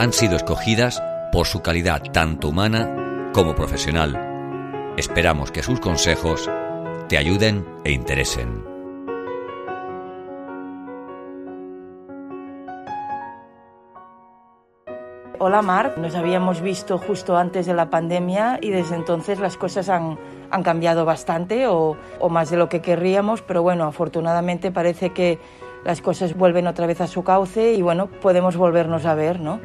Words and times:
han 0.00 0.14
sido 0.14 0.36
escogidas 0.36 1.02
por 1.30 1.46
su 1.46 1.60
calidad 1.60 2.00
tanto 2.10 2.48
humana 2.48 3.30
como 3.34 3.54
profesional. 3.54 4.94
Esperamos 4.96 5.52
que 5.52 5.62
sus 5.62 5.78
consejos 5.78 6.48
te 7.10 7.18
ayuden 7.18 7.66
e 7.84 7.92
interesen. 7.92 8.64
Hola 15.38 15.60
Marc, 15.60 15.98
nos 15.98 16.14
habíamos 16.14 16.62
visto 16.62 16.96
justo 16.96 17.36
antes 17.36 17.66
de 17.66 17.74
la 17.74 17.90
pandemia 17.90 18.58
y 18.62 18.70
desde 18.70 18.94
entonces 18.94 19.38
las 19.38 19.58
cosas 19.58 19.90
han, 19.90 20.18
han 20.50 20.62
cambiado 20.62 21.04
bastante 21.04 21.66
o, 21.66 21.98
o, 22.18 22.28
más 22.30 22.48
de 22.48 22.56
lo 22.56 22.70
que 22.70 22.80
querríamos, 22.80 23.42
pero 23.42 23.62
bueno, 23.62 23.84
afortunadamente 23.84 24.72
parece 24.72 25.10
que 25.10 25.38
las 25.84 26.00
cosas 26.00 26.36
vuelven 26.36 26.66
otra 26.66 26.86
vez 26.86 27.00
a 27.00 27.06
su 27.06 27.24
cauce 27.24 27.74
y 27.74 27.82
bueno, 27.82 28.08
podemos 28.20 28.56
volvernos 28.56 29.06
a 29.06 29.14
ver, 29.14 29.40
¿no? 29.40 29.60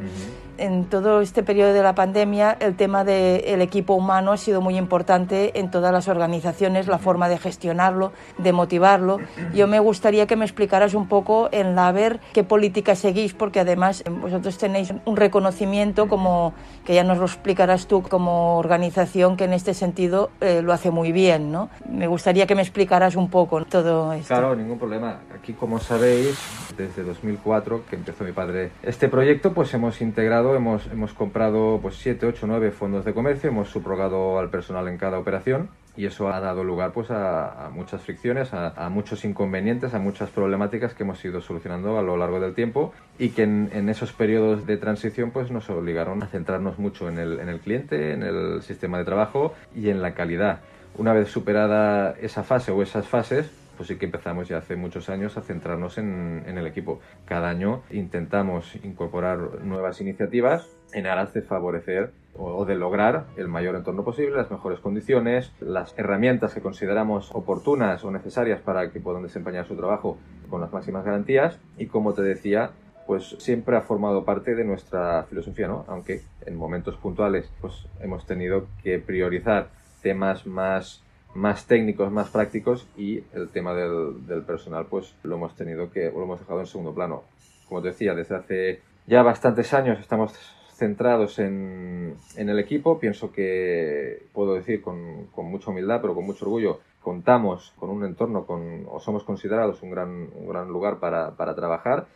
En 0.58 0.84
todo 0.86 1.20
este 1.20 1.42
periodo 1.42 1.72
de 1.72 1.82
la 1.82 1.94
pandemia 1.94 2.56
el 2.60 2.76
tema 2.76 3.04
del 3.04 3.60
equipo 3.62 3.94
humano 3.94 4.32
ha 4.32 4.36
sido 4.36 4.60
muy 4.60 4.76
importante 4.76 5.58
en 5.58 5.70
todas 5.70 5.92
las 5.92 6.08
organizaciones, 6.08 6.86
la 6.86 6.98
forma 6.98 7.28
de 7.28 7.38
gestionarlo, 7.38 8.12
de 8.38 8.52
motivarlo. 8.52 9.18
Yo 9.54 9.66
me 9.66 9.80
gustaría 9.80 10.26
que 10.26 10.36
me 10.36 10.44
explicaras 10.44 10.94
un 10.94 11.08
poco 11.08 11.48
en 11.52 11.74
la 11.74 11.92
ver 11.92 12.20
qué 12.32 12.44
política 12.44 12.94
seguís, 12.94 13.34
porque 13.34 13.60
además 13.60 14.04
vosotros 14.20 14.58
tenéis 14.58 14.92
un 15.04 15.16
reconocimiento 15.16 16.08
como 16.08 16.54
que 16.84 16.94
ya 16.94 17.04
nos 17.04 17.18
lo 17.18 17.24
explicarás 17.24 17.86
tú 17.86 18.02
como 18.02 18.58
organización 18.58 19.36
que 19.36 19.44
en 19.44 19.52
este 19.52 19.74
sentido 19.74 20.30
eh, 20.40 20.62
lo 20.62 20.72
hace 20.72 20.90
muy 20.90 21.12
bien, 21.12 21.52
¿no? 21.52 21.68
Me 21.88 22.06
gustaría 22.06 22.46
que 22.46 22.54
me 22.54 22.62
explicaras 22.62 23.16
un 23.16 23.28
poco 23.28 23.64
todo 23.64 24.12
esto. 24.12 24.28
Claro, 24.28 24.54
ningún 24.54 24.78
problema. 24.78 25.20
Aquí, 25.34 25.52
como 25.52 25.78
sabéis, 25.78 26.38
desde 26.76 27.02
2004 27.02 27.84
que 27.88 27.96
empezó 27.96 28.24
mi 28.24 28.32
padre 28.32 28.70
este 28.82 29.08
proyecto, 29.08 29.52
pues 29.52 29.72
hemos 29.74 30.00
integrado 30.00 30.45
hemos, 30.54 30.86
hemos 30.86 31.12
comprado 31.12 31.78
pues 31.80 31.96
7, 31.96 32.26
8, 32.26 32.46
9 32.46 32.70
fondos 32.70 33.04
de 33.04 33.14
comercio, 33.14 33.50
hemos 33.50 33.68
subrogado 33.68 34.38
al 34.38 34.50
personal 34.50 34.86
en 34.88 34.98
cada 34.98 35.18
operación 35.18 35.70
y 35.96 36.04
eso 36.06 36.28
ha 36.28 36.40
dado 36.40 36.62
lugar 36.62 36.92
pues 36.92 37.10
a, 37.10 37.66
a 37.66 37.70
muchas 37.70 38.02
fricciones, 38.02 38.52
a, 38.52 38.68
a, 38.68 38.90
muchos 38.90 39.24
inconvenientes, 39.24 39.94
a 39.94 39.98
muchas 39.98 40.30
problemáticas 40.30 40.94
que 40.94 41.04
hemos 41.04 41.24
ido 41.24 41.40
solucionando 41.40 41.98
a 41.98 42.02
lo 42.02 42.16
largo 42.16 42.38
del 42.38 42.54
tiempo 42.54 42.92
y 43.18 43.30
que 43.30 43.44
en, 43.44 43.70
en 43.72 43.88
esos 43.88 44.12
periodos 44.12 44.66
de 44.66 44.76
transición 44.76 45.30
pues 45.30 45.50
nos 45.50 45.68
obligaron 45.70 46.22
a 46.22 46.26
centrarnos 46.26 46.78
mucho 46.78 47.08
en 47.08 47.18
el, 47.18 47.40
en 47.40 47.48
el 47.48 47.60
cliente, 47.60 48.12
en 48.12 48.22
el 48.22 48.62
sistema 48.62 48.98
de 48.98 49.04
trabajo 49.04 49.54
y 49.74 49.88
en 49.88 50.02
la 50.02 50.14
calidad. 50.14 50.60
Una 50.98 51.12
vez 51.12 51.28
superada 51.28 52.14
esa 52.20 52.42
fase 52.42 52.72
o 52.72 52.82
esas 52.82 53.06
fases, 53.06 53.50
pues 53.76 53.88
sí 53.88 53.96
que 53.96 54.06
empezamos 54.06 54.48
ya 54.48 54.58
hace 54.58 54.76
muchos 54.76 55.08
años 55.08 55.36
a 55.36 55.42
centrarnos 55.42 55.98
en, 55.98 56.44
en, 56.46 56.58
el 56.58 56.66
equipo. 56.66 57.00
Cada 57.24 57.48
año 57.48 57.82
intentamos 57.90 58.76
incorporar 58.84 59.64
nuevas 59.64 60.00
iniciativas 60.00 60.68
en 60.92 61.06
aras 61.06 61.32
de 61.34 61.42
favorecer 61.42 62.12
o 62.38 62.64
de 62.64 62.74
lograr 62.74 63.26
el 63.36 63.48
mayor 63.48 63.76
entorno 63.76 64.04
posible, 64.04 64.36
las 64.36 64.50
mejores 64.50 64.80
condiciones, 64.80 65.52
las 65.60 65.98
herramientas 65.98 66.54
que 66.54 66.60
consideramos 66.60 67.30
oportunas 67.34 68.04
o 68.04 68.10
necesarias 68.10 68.60
para 68.60 68.90
que 68.90 69.00
puedan 69.00 69.22
desempeñar 69.22 69.66
su 69.66 69.76
trabajo 69.76 70.18
con 70.50 70.60
las 70.60 70.72
máximas 70.72 71.04
garantías 71.04 71.58
y 71.78 71.86
como 71.86 72.12
te 72.12 72.22
decía, 72.22 72.70
pues 73.06 73.36
siempre 73.38 73.76
ha 73.76 73.82
formado 73.82 74.24
parte 74.24 74.54
de 74.54 74.64
nuestra 74.64 75.24
filosofía, 75.24 75.68
¿no? 75.68 75.84
Aunque 75.88 76.22
en 76.44 76.56
momentos 76.56 76.96
puntuales 76.96 77.50
pues 77.60 77.86
hemos 78.00 78.26
tenido 78.26 78.66
que 78.82 78.98
priorizar 78.98 79.68
temas 80.02 80.46
más 80.46 81.02
más 81.36 81.66
técnicos, 81.66 82.10
más 82.10 82.30
prácticos 82.30 82.88
y 82.96 83.22
el 83.32 83.48
tema 83.50 83.74
del, 83.74 84.26
del, 84.26 84.42
personal 84.42 84.86
pues 84.86 85.14
lo 85.22 85.36
hemos 85.36 85.54
tenido 85.54 85.90
que, 85.90 86.10
lo 86.10 86.22
hemos 86.22 86.40
dejado 86.40 86.60
en 86.60 86.66
segundo 86.66 86.94
plano. 86.94 87.22
Como 87.68 87.82
te 87.82 87.88
decía, 87.88 88.14
desde 88.14 88.36
hace 88.36 88.80
ya 89.06 89.22
bastantes 89.22 89.72
años 89.74 90.00
estamos 90.00 90.32
centrados 90.74 91.38
en, 91.38 92.16
en 92.36 92.48
el 92.48 92.58
equipo. 92.58 92.98
Pienso 92.98 93.32
que 93.32 94.26
puedo 94.32 94.54
decir 94.54 94.82
con, 94.82 95.26
con, 95.26 95.46
mucha 95.46 95.70
humildad, 95.70 96.00
pero 96.00 96.14
con 96.14 96.24
mucho 96.24 96.44
orgullo, 96.44 96.80
contamos 97.00 97.72
con 97.78 97.90
un 97.90 98.04
entorno, 98.04 98.46
con, 98.46 98.86
o 98.90 99.00
somos 99.00 99.24
considerados 99.24 99.82
un 99.82 99.90
gran, 99.90 100.28
un 100.34 100.48
gran 100.48 100.68
lugar 100.68 100.98
para, 100.98 101.32
para 101.32 101.54
trabajar. 101.54 102.06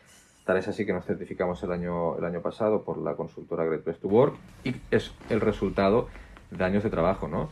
Tal 0.44 0.56
es 0.56 0.68
así 0.68 0.84
que 0.84 0.92
nos 0.92 1.04
certificamos 1.04 1.62
el 1.62 1.72
año, 1.72 2.16
el 2.18 2.24
año 2.24 2.40
pasado 2.40 2.82
por 2.82 2.98
la 2.98 3.14
consultora 3.14 3.64
Great 3.64 3.82
Place 3.82 4.00
to 4.00 4.08
Work 4.08 4.34
y 4.64 4.74
es 4.90 5.12
el 5.28 5.40
resultado 5.40 6.08
de 6.50 6.64
años 6.64 6.82
de 6.82 6.90
trabajo, 6.90 7.28
¿no? 7.28 7.50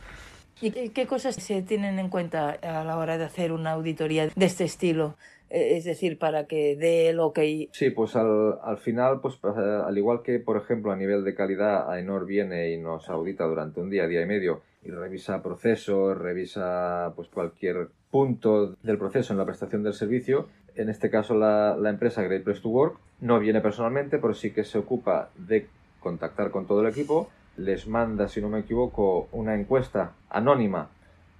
¿Y 0.61 0.89
qué 0.89 1.07
cosas 1.07 1.35
se 1.35 1.61
tienen 1.61 1.99
en 1.99 2.09
cuenta 2.09 2.51
a 2.51 2.83
la 2.83 2.97
hora 2.97 3.17
de 3.17 3.23
hacer 3.23 3.51
una 3.51 3.71
auditoría 3.71 4.27
de 4.27 4.45
este 4.45 4.65
estilo? 4.65 5.15
Es 5.49 5.83
decir, 5.85 6.19
para 6.19 6.45
que 6.45 6.75
dé 6.75 7.09
el 7.09 7.19
ok. 7.19 7.39
Sí, 7.71 7.89
pues 7.89 8.15
al, 8.15 8.59
al 8.61 8.77
final, 8.77 9.19
pues 9.21 9.39
al 9.43 9.97
igual 9.97 10.21
que, 10.21 10.39
por 10.39 10.57
ejemplo, 10.57 10.91
a 10.91 10.95
nivel 10.95 11.23
de 11.23 11.33
calidad, 11.33 11.89
AENOR 11.91 12.25
viene 12.25 12.71
y 12.71 12.77
nos 12.77 13.09
audita 13.09 13.45
durante 13.45 13.79
un 13.79 13.89
día, 13.89 14.07
día 14.07 14.21
y 14.21 14.25
medio, 14.27 14.61
y 14.83 14.91
revisa 14.91 15.41
procesos, 15.41 16.17
revisa 16.17 17.13
pues 17.15 17.29
cualquier 17.29 17.87
punto 18.11 18.75
del 18.83 18.97
proceso 18.97 19.33
en 19.33 19.39
la 19.39 19.45
prestación 19.45 19.81
del 19.81 19.93
servicio. 19.93 20.49
En 20.75 20.89
este 20.89 21.09
caso, 21.09 21.35
la, 21.35 21.75
la 21.75 21.89
empresa 21.89 22.21
Great 22.21 22.43
Place 22.43 22.61
to 22.61 22.69
Work 22.69 22.99
no 23.21 23.39
viene 23.39 23.61
personalmente, 23.61 24.19
pero 24.19 24.33
sí 24.33 24.51
que 24.51 24.63
se 24.63 24.77
ocupa 24.77 25.29
de 25.35 25.67
contactar 25.99 26.51
con 26.51 26.67
todo 26.67 26.81
el 26.81 26.89
equipo 26.89 27.29
les 27.59 27.87
manda, 27.87 28.27
si 28.27 28.41
no 28.41 28.49
me 28.49 28.59
equivoco, 28.59 29.27
una 29.31 29.53
encuesta 29.53 30.13
anónima 30.29 30.89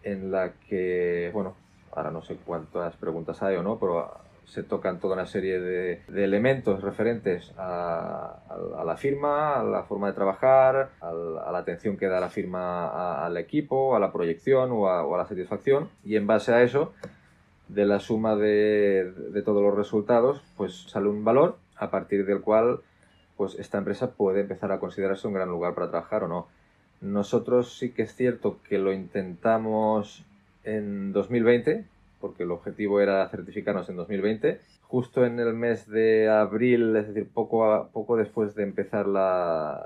en 0.04 0.32
la 0.32 0.54
que, 0.68 1.30
bueno, 1.34 1.56
ahora 1.92 2.12
no 2.12 2.22
sé 2.22 2.38
cuántas 2.46 2.96
preguntas 2.96 3.42
hay 3.44 3.56
o 3.56 3.64
no, 3.64 3.78
pero 3.80 4.12
se 4.46 4.64
tocan 4.64 5.00
toda 5.00 5.14
una 5.14 5.28
serie 5.28 5.60
de, 5.60 6.02
de 6.08 6.24
elementos 6.24 6.82
referentes 6.82 7.54
a, 7.58 8.40
a, 8.50 8.82
a, 8.82 8.84
la 8.84 8.98
firma, 8.98 9.60
a 9.60 9.64
la 9.64 9.84
forma 9.84 10.08
de 10.08 10.14
trabajar, 10.14 10.90
a, 11.02 11.10
a 11.10 11.52
la 11.52 11.60
atención 11.60 11.98
que 11.98 12.08
da 12.08 12.20
la 12.20 12.30
firma 12.30 13.24
al 13.24 13.38
equipo, 13.38 13.96
a 13.96 14.00
la 14.00 14.12
proyección 14.12 14.72
o, 14.72 14.82
o 14.82 15.16
a, 15.16 15.18
la 15.18 15.28
satisfacción. 15.28 15.90
Y 16.04 16.16
en 16.16 16.26
base 16.26 16.52
a 16.52 16.64
eso, 16.64 16.94
de 17.68 17.86
la 17.86 18.00
suma 18.00 18.36
de, 18.36 19.12
de 19.12 19.42
todos 19.44 19.62
los 19.62 19.76
resultados, 19.76 20.42
pues 20.58 20.90
sale 20.90 21.10
un 21.10 21.24
valor 21.24 21.58
a 21.78 21.92
partir 21.92 22.26
del 22.26 22.42
cual 22.42 22.80
pues 23.38 23.56
esta 23.60 23.78
empresa 23.78 24.12
puede 24.12 24.42
empezar 24.42 24.72
a 24.72 24.80
considerarse 24.80 25.28
un 25.28 25.34
gran 25.34 25.50
lugar 25.50 25.76
para 25.76 25.90
trabajar 25.92 26.24
o 26.24 26.28
no. 26.28 26.48
Nosotros 27.02 27.78
sí 27.78 27.92
que 27.92 28.04
es 28.04 28.16
cierto 28.16 28.60
que 28.68 28.78
lo 28.78 28.94
intentamos 28.94 30.26
en 30.64 31.14
2020, 31.14 31.86
porque 32.20 32.44
el 32.44 32.52
objetivo 32.52 33.00
era 33.00 33.28
certificarnos 33.30 33.90
en 33.90 33.96
2020. 33.96 34.60
Justo 34.88 35.26
en 35.26 35.40
el 35.40 35.54
mes 35.54 35.88
de 35.88 36.30
abril, 36.30 36.96
es 36.96 37.08
decir, 37.08 37.30
poco, 37.34 37.90
poco 37.94 38.18
después 38.18 38.56
de 38.56 38.64
empezar 38.64 39.06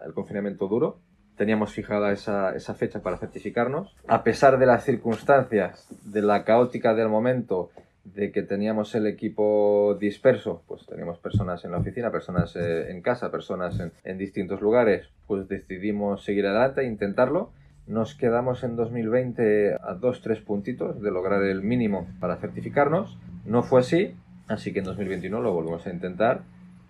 el 0.06 0.14
confinamiento 0.14 0.68
duro, 0.68 0.98
teníamos 1.36 1.74
fijada 1.74 2.12
esa, 2.12 2.56
esa 2.56 2.74
fecha 2.74 3.02
para 3.02 3.18
certificarnos. 3.18 3.96
A 4.08 4.24
pesar 4.24 4.58
de 4.58 4.66
las 4.66 4.84
circunstancias, 4.84 5.88
de 6.06 6.22
la 6.22 6.44
caótica 6.44 6.94
del 6.94 7.10
momento, 7.10 7.70
de 8.04 8.32
que 8.32 8.44
teníamos 8.44 8.94
el 8.96 9.08
equipo 9.08 9.98
disperso, 10.00 10.62
pues 10.68 10.86
teníamos 10.86 11.20
personas 11.20 11.64
en 11.64 11.72
la 11.72 11.78
oficina, 11.78 12.12
personas 12.12 12.56
eh, 12.56 12.92
en 12.92 13.02
casa, 13.02 13.32
personas 13.32 13.80
en, 13.80 13.92
en, 14.04 14.18
distintos 14.18 14.62
lugares, 14.62 15.10
pues 15.26 15.48
decidimos 15.48 16.24
seguir 16.24 16.46
adelante 16.46 16.82
e 16.82 16.86
intentarlo. 16.86 17.52
Nos 17.88 18.16
quedamos 18.16 18.64
en 18.64 18.76
2020 18.76 19.76
a 19.76 19.94
dos, 19.94 20.22
tres 20.22 20.40
puntitos 20.40 21.02
de 21.02 21.12
lograr 21.12 21.44
el 21.44 21.62
mínimo 21.62 22.08
para 22.20 22.38
certificarnos. 22.38 23.18
No 23.46 23.64
fue 23.64 23.82
así, 23.82 24.16
así 24.48 24.74
que 24.74 24.80
en 24.80 24.86
2021 24.86 25.42
lo 25.42 25.54
volvemos 25.54 25.86
a 25.88 25.92
intentar 25.92 26.44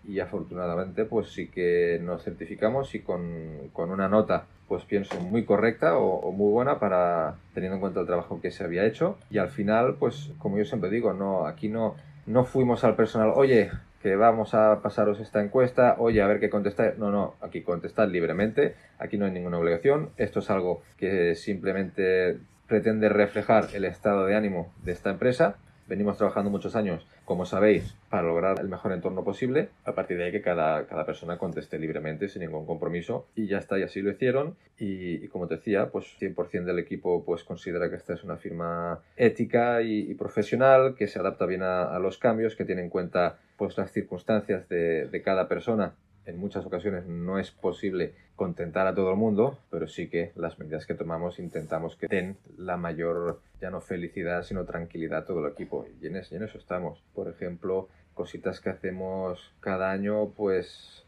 y 0.05 0.19
afortunadamente 0.19 1.05
pues 1.05 1.29
sí 1.29 1.47
que 1.47 1.99
nos 2.01 2.23
certificamos 2.23 2.93
y 2.95 2.99
con, 2.99 3.69
con 3.71 3.91
una 3.91 4.07
nota 4.07 4.45
pues 4.67 4.83
pienso 4.85 5.19
muy 5.19 5.45
correcta 5.45 5.97
o, 5.97 6.31
muy 6.31 6.51
buena 6.51 6.79
para 6.79 7.35
teniendo 7.53 7.75
en 7.75 7.81
cuenta 7.81 7.99
el 7.99 8.07
trabajo 8.07 8.41
que 8.41 8.51
se 8.51 8.63
había 8.63 8.85
hecho. 8.85 9.17
Y 9.29 9.37
al 9.37 9.49
final 9.49 9.95
pues 9.99 10.31
como 10.39 10.57
yo 10.57 10.65
siempre 10.65 10.89
digo 10.89 11.13
no 11.13 11.45
aquí 11.45 11.69
no 11.69 11.95
no 12.25 12.45
fuimos 12.45 12.83
al 12.83 12.95
personal 12.95 13.33
oye 13.35 13.69
que 14.01 14.15
vamos 14.15 14.53
a 14.53 14.81
pasaros 14.81 15.19
esta 15.19 15.41
encuesta 15.43 15.95
oye 15.99 16.21
a 16.21 16.27
ver 16.27 16.39
qué 16.39 16.49
contestáis 16.49 16.97
no 16.97 17.11
no 17.11 17.35
aquí 17.41 17.61
contestad 17.61 18.09
libremente 18.09 18.75
aquí 18.99 19.17
no 19.17 19.25
hay 19.25 19.31
ninguna 19.31 19.59
obligación. 19.59 20.09
Esto 20.17 20.39
es 20.39 20.49
algo 20.49 20.81
que 20.97 21.35
simplemente 21.35 22.39
pretende 22.67 23.09
reflejar 23.09 23.67
el 23.73 23.85
estado 23.85 24.25
de 24.25 24.35
ánimo 24.35 24.73
de 24.83 24.93
esta 24.93 25.11
empresa. 25.11 25.55
Venimos 25.87 26.17
trabajando 26.17 26.49
muchos 26.49 26.75
años, 26.75 27.05
como 27.25 27.45
sabéis, 27.45 27.95
para 28.09 28.23
lograr 28.23 28.59
el 28.59 28.67
mejor 28.67 28.91
entorno 28.91 29.23
posible. 29.23 29.69
A 29.85 29.93
partir 29.93 30.17
de 30.17 30.25
ahí 30.25 30.31
que 30.31 30.41
cada, 30.41 30.85
cada 30.87 31.05
persona 31.05 31.37
conteste 31.37 31.79
libremente, 31.79 32.27
sin 32.27 32.41
ningún 32.41 32.65
compromiso. 32.65 33.27
Y 33.35 33.47
ya 33.47 33.57
está, 33.57 33.79
y 33.79 33.83
así 33.83 34.01
lo 34.01 34.11
hicieron. 34.11 34.55
Y, 34.77 35.27
como 35.29 35.47
te 35.47 35.55
decía, 35.55 35.89
pues 35.89 36.05
100% 36.19 36.65
del 36.65 36.79
equipo 36.79 37.23
pues 37.25 37.43
considera 37.43 37.89
que 37.89 37.95
esta 37.95 38.13
es 38.13 38.23
una 38.23 38.37
firma 38.37 38.99
ética 39.15 39.81
y, 39.81 40.13
profesional, 40.15 40.95
que 40.95 41.07
se 41.07 41.19
adapta 41.19 41.45
bien 41.45 41.63
a, 41.63 41.97
los 41.99 42.17
cambios, 42.17 42.55
que 42.55 42.65
tiene 42.65 42.81
en 42.81 42.89
cuenta 42.89 43.37
pues 43.57 43.77
las 43.77 43.91
circunstancias 43.91 44.67
de, 44.67 45.07
de 45.07 45.21
cada 45.21 45.47
persona 45.47 45.93
en 46.25 46.37
muchas 46.37 46.65
ocasiones 46.65 47.05
no 47.05 47.39
es 47.39 47.51
posible 47.51 48.13
contentar 48.35 48.87
a 48.87 48.95
todo 48.95 49.11
el 49.11 49.17
mundo, 49.17 49.59
pero 49.69 49.87
sí 49.87 50.09
que 50.09 50.31
las 50.35 50.57
medidas 50.59 50.85
que 50.85 50.93
tomamos 50.93 51.39
intentamos 51.39 51.95
que 51.95 52.07
den 52.07 52.37
la 52.57 52.77
mayor, 52.77 53.39
ya 53.61 53.69
no 53.69 53.81
felicidad, 53.81 54.43
sino 54.43 54.65
tranquilidad 54.65 55.19
a 55.19 55.25
todo 55.25 55.45
el 55.45 55.51
equipo. 55.51 55.85
Y 56.01 56.07
en 56.07 56.15
eso, 56.15 56.57
estamos. 56.57 57.03
Por 57.13 57.27
ejemplo, 57.27 57.89
cositas 58.13 58.59
que 58.59 58.69
hacemos 58.69 59.53
cada 59.59 59.91
año, 59.91 60.29
pues 60.29 61.03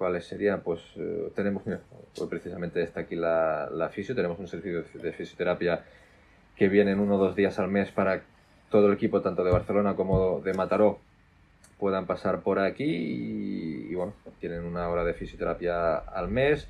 ¿Cuáles 0.00 0.24
serían? 0.24 0.62
Pues 0.62 0.80
eh, 0.96 1.30
tenemos, 1.34 1.62
pues 1.62 2.30
precisamente 2.30 2.82
está 2.82 3.00
aquí 3.00 3.16
la, 3.16 3.90
fisio, 3.92 4.14
tenemos 4.14 4.38
un 4.38 4.48
servicio 4.48 4.82
de 4.94 5.12
fisioterapia 5.12 5.84
que 6.56 6.70
viene 6.70 6.94
uno 6.94 7.16
o 7.16 7.18
dos 7.18 7.36
días 7.36 7.58
al 7.58 7.68
mes 7.68 7.90
para 7.90 8.22
todo 8.70 8.86
el 8.86 8.94
equipo, 8.94 9.20
tanto 9.20 9.44
de 9.44 9.50
Barcelona 9.50 9.96
como 9.96 10.40
de 10.40 10.54
Mataró, 10.54 11.00
puedan 11.80 12.06
pasar 12.06 12.40
por 12.42 12.60
aquí 12.60 13.88
y, 13.90 13.94
bueno, 13.94 14.12
tienen 14.38 14.64
una 14.64 14.88
hora 14.88 15.02
de 15.02 15.14
fisioterapia 15.14 15.96
al 15.96 16.28
mes. 16.28 16.68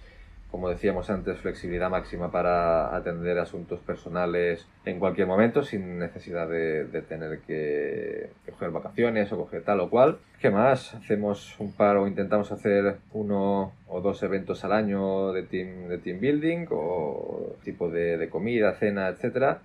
Como 0.51 0.69
decíamos 0.69 1.11
antes, 1.11 1.39
flexibilidad 1.39 1.91
máxima 1.91 2.33
para 2.33 2.97
atender 2.97 3.39
asuntos 3.39 3.79
personales 3.81 4.67
en 4.85 4.99
cualquier 4.99 5.29
momento 5.29 5.63
sin 5.63 5.99
necesidad 6.01 6.49
de, 6.49 6.87
tener 7.09 7.41
que, 7.41 8.31
coger 8.51 8.71
vacaciones 8.71 9.33
o 9.33 9.37
coger 9.37 9.63
tal 9.63 9.81
o 9.81 9.91
cual. 9.91 10.19
¿Qué 10.41 10.51
más? 10.51 10.95
Hacemos 10.95 11.55
un 11.61 11.73
par 11.73 11.97
o 11.99 12.09
intentamos 12.09 12.51
hacer 12.51 12.97
uno 13.13 13.73
o 13.87 14.01
dos 14.01 14.23
eventos 14.25 14.65
al 14.65 14.73
año 14.73 15.33
de 15.33 15.45
team, 15.45 15.89
de 15.89 15.99
team 15.99 16.19
building 16.19 16.67
o 16.71 17.55
tipo 17.63 17.89
de, 17.89 18.19
de 18.19 18.29
comida, 18.29 18.73
cena, 18.75 19.09
etcétera. 19.09 19.61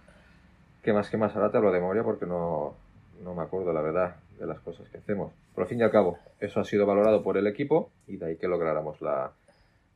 ¿Qué 0.84 0.94
más? 0.94 1.10
¿Qué 1.10 1.18
más? 1.18 1.36
Ahora 1.36 1.50
te 1.50 1.58
hablo 1.58 1.72
de 1.72 1.80
memoria 1.80 2.04
porque 2.04 2.28
no, 2.28 2.76
no 3.24 3.34
me 3.34 3.42
acuerdo 3.42 3.74
la 3.74 3.82
verdad 3.82 4.16
de 4.38 4.46
las 4.46 4.60
cosas 4.60 4.88
que 4.90 4.98
hacemos. 4.98 5.34
Pero 5.54 5.64
al 5.64 5.70
fin 5.70 5.80
y 5.80 5.84
al 5.84 5.92
cabo, 5.92 6.18
eso 6.40 6.60
ha 6.60 6.66
sido 6.66 6.86
valorado 6.86 7.24
por 7.24 7.38
el 7.38 7.48
equipo 7.48 7.90
y 8.08 8.18
de 8.18 8.26
ahí 8.28 8.36
que 8.38 8.48
lográramos 8.48 9.02
la, 9.02 9.34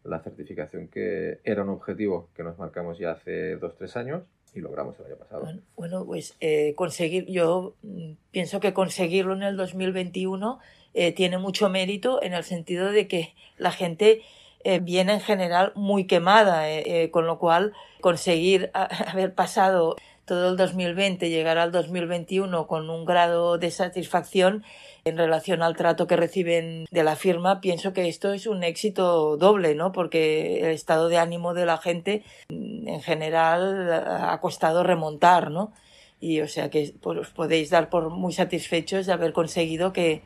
la 0.03 0.19
certificación 0.19 0.87
que 0.87 1.39
era 1.43 1.63
un 1.63 1.69
objetivo 1.69 2.29
que 2.35 2.43
nos 2.43 2.57
marcamos 2.57 2.97
ya 2.97 3.11
hace 3.11 3.55
dos, 3.55 3.75
tres 3.77 3.95
años 3.95 4.23
y 4.53 4.61
logramos 4.61 4.99
el 4.99 5.05
año 5.07 5.15
pasado. 5.17 5.47
Bueno, 5.75 6.05
pues 6.05 6.35
eh, 6.39 6.73
conseguir, 6.75 7.25
yo 7.27 7.75
mm, 7.83 8.13
pienso 8.31 8.59
que 8.59 8.73
conseguirlo 8.73 9.33
en 9.33 9.43
el 9.43 9.57
2021 9.57 10.59
eh, 10.93 11.11
tiene 11.11 11.37
mucho 11.37 11.69
mérito 11.69 12.21
en 12.23 12.33
el 12.33 12.43
sentido 12.43 12.91
de 12.91 13.07
que 13.07 13.35
la 13.57 13.71
gente 13.71 14.21
eh, 14.63 14.79
viene 14.79 15.13
en 15.13 15.21
general 15.21 15.71
muy 15.75 16.05
quemada, 16.05 16.65
con 17.11 17.27
lo 17.27 17.37
cual 17.39 17.73
conseguir 18.01 18.71
haber 18.73 19.33
pasado 19.33 19.95
todo 20.29 20.51
el 20.51 20.57
2020, 20.57 21.27
llegar 21.27 21.57
al 21.57 21.71
2021 21.71 22.67
con 22.67 22.91
un 22.91 23.03
grado 23.03 23.57
de 23.57 23.71
satisfacción 23.71 24.63
en 25.03 25.17
relación 25.17 25.63
al 25.63 25.75
trato 25.75 26.05
que 26.05 26.15
reciben 26.15 26.85
de 26.91 27.03
la 27.03 27.15
firma, 27.15 27.61
pienso 27.61 27.93
que 27.93 28.07
esto 28.07 28.31
es 28.31 28.45
un 28.45 28.63
éxito 28.63 29.37
doble, 29.37 29.73
¿no? 29.73 29.91
Porque 29.91 30.59
el 30.59 30.67
estado 30.67 31.09
de 31.09 31.17
ánimo 31.17 31.55
de 31.55 31.65
la 31.65 31.79
gente 31.79 32.23
en 32.49 33.01
general 33.01 33.91
ha 33.91 34.39
costado 34.39 34.83
remontar, 34.83 35.49
¿no? 35.49 35.73
Y 36.19 36.41
o 36.41 36.47
sea 36.47 36.69
que 36.69 36.93
os 37.01 37.29
podéis 37.31 37.71
dar 37.71 37.89
por 37.89 38.11
muy 38.11 38.31
satisfechos 38.31 39.07
de 39.07 39.13
haber 39.13 39.33
conseguido 39.33 39.93
que, 39.93 40.21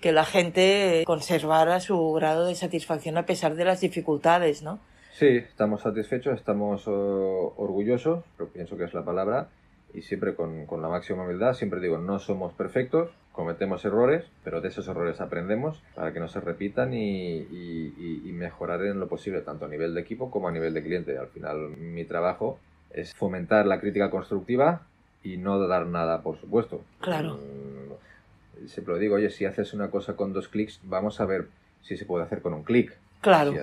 que 0.00 0.12
la 0.12 0.24
gente 0.24 1.02
conservara 1.04 1.80
su 1.80 2.12
grado 2.12 2.46
de 2.46 2.54
satisfacción 2.54 3.18
a 3.18 3.26
pesar 3.26 3.56
de 3.56 3.64
las 3.64 3.80
dificultades, 3.80 4.62
¿no? 4.62 4.78
Sí, 5.12 5.26
estamos 5.26 5.82
satisfechos, 5.82 6.38
estamos 6.38 6.84
orgullosos, 6.86 8.24
pero 8.36 8.48
pienso 8.48 8.78
que 8.78 8.84
es 8.84 8.94
la 8.94 9.04
palabra, 9.04 9.48
y 9.92 10.00
siempre 10.00 10.34
con, 10.34 10.64
con, 10.64 10.80
la 10.80 10.88
máxima 10.88 11.24
humildad, 11.24 11.52
siempre 11.52 11.80
digo, 11.80 11.98
no 11.98 12.18
somos 12.18 12.54
perfectos, 12.54 13.10
cometemos 13.30 13.84
errores, 13.84 14.24
pero 14.42 14.62
de 14.62 14.68
esos 14.68 14.88
errores 14.88 15.20
aprendemos 15.20 15.82
para 15.94 16.14
que 16.14 16.20
no 16.20 16.28
se 16.28 16.40
repitan 16.40 16.94
y, 16.94 17.36
y, 17.36 18.22
y, 18.24 18.32
mejorar 18.32 18.82
en 18.86 19.00
lo 19.00 19.08
posible, 19.08 19.42
tanto 19.42 19.66
a 19.66 19.68
nivel 19.68 19.94
de 19.94 20.00
equipo 20.00 20.30
como 20.30 20.48
a 20.48 20.52
nivel 20.52 20.72
de 20.72 20.82
cliente. 20.82 21.18
Al 21.18 21.28
final, 21.28 21.76
mi 21.76 22.04
trabajo 22.04 22.58
es 22.90 23.14
fomentar 23.14 23.66
la 23.66 23.80
crítica 23.80 24.10
constructiva 24.10 24.86
y 25.22 25.36
no 25.36 25.58
dar 25.66 25.86
nada, 25.86 26.22
por 26.22 26.38
supuesto. 26.38 26.80
Claro. 27.00 27.34
Mm, 27.34 28.66
siempre 28.66 28.94
lo 28.94 28.98
digo, 28.98 29.16
oye, 29.16 29.28
si 29.28 29.44
haces 29.44 29.74
una 29.74 29.90
cosa 29.90 30.16
con 30.16 30.32
dos 30.32 30.48
clics, 30.48 30.80
vamos 30.84 31.20
a 31.20 31.26
ver 31.26 31.48
si 31.82 31.98
se 31.98 32.06
puede 32.06 32.24
hacer 32.24 32.40
con 32.40 32.54
un 32.54 32.62
clic. 32.62 32.96
Claro. 33.22 33.54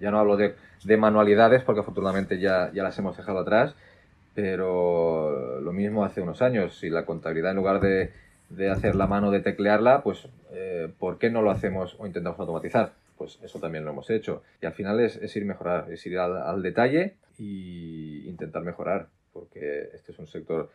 Ya, 0.00 0.10
no 0.10 0.18
hablo 0.18 0.36
de, 0.36 0.54
de, 0.84 0.96
manualidades 0.98 1.62
porque 1.64 1.80
afortunadamente 1.80 2.38
ya, 2.38 2.70
las 2.74 2.98
hemos 2.98 3.16
dejado 3.16 3.38
atrás, 3.38 3.74
pero 4.34 5.60
lo 5.60 5.72
mismo 5.72 6.04
hace 6.04 6.20
unos 6.20 6.42
años. 6.42 6.78
Si 6.78 6.90
la 6.90 7.06
contabilidad 7.06 7.52
en 7.52 7.56
lugar 7.56 7.80
de, 7.80 8.12
de 8.50 8.70
hacer 8.70 8.94
la 8.94 9.06
mano 9.06 9.30
de 9.30 9.40
teclearla, 9.40 10.02
pues 10.02 10.28
eh, 10.52 10.92
¿por 10.98 11.18
qué 11.18 11.30
no 11.30 11.40
lo 11.40 11.50
hacemos 11.50 11.96
o 11.98 12.06
intentamos 12.06 12.38
automatizar? 12.38 12.92
Pues 13.16 13.38
eso 13.42 13.58
también 13.58 13.86
lo 13.86 13.92
hemos 13.92 14.10
hecho. 14.10 14.42
Y 14.60 14.66
al 14.66 14.74
final 14.74 15.00
es, 15.00 15.34
ir 15.34 15.46
mejorar, 15.46 15.90
es 15.90 16.06
ir 16.06 16.18
al, 16.18 16.36
al 16.36 16.62
detalle 16.62 17.14
y 17.38 18.28
intentar 18.28 18.62
mejorar, 18.62 19.08
porque 19.32 19.88
este 19.94 20.12
es 20.12 20.18
un 20.18 20.26
sector 20.26 20.70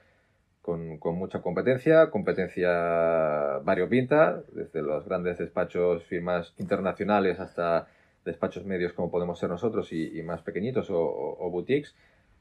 con, 0.64 0.98
con, 0.98 1.16
mucha 1.20 1.40
competencia, 1.44 2.10
competencia 2.10 3.60
variopinta, 3.64 4.42
desde 4.54 4.82
los 4.82 5.06
grandes 5.06 5.38
despachos, 5.38 6.04
firmas 6.06 6.54
internacionales 6.58 7.40
hasta 7.40 7.88
despachos 8.26 8.66
medios 8.66 8.94
como 8.94 9.12
podemos 9.12 9.40
ser 9.40 9.50
nosotros 9.50 9.92
y, 9.92 10.22
más 10.24 10.42
pequeñitos 10.42 10.88
o, 10.90 11.50
boutiques, 11.50 11.96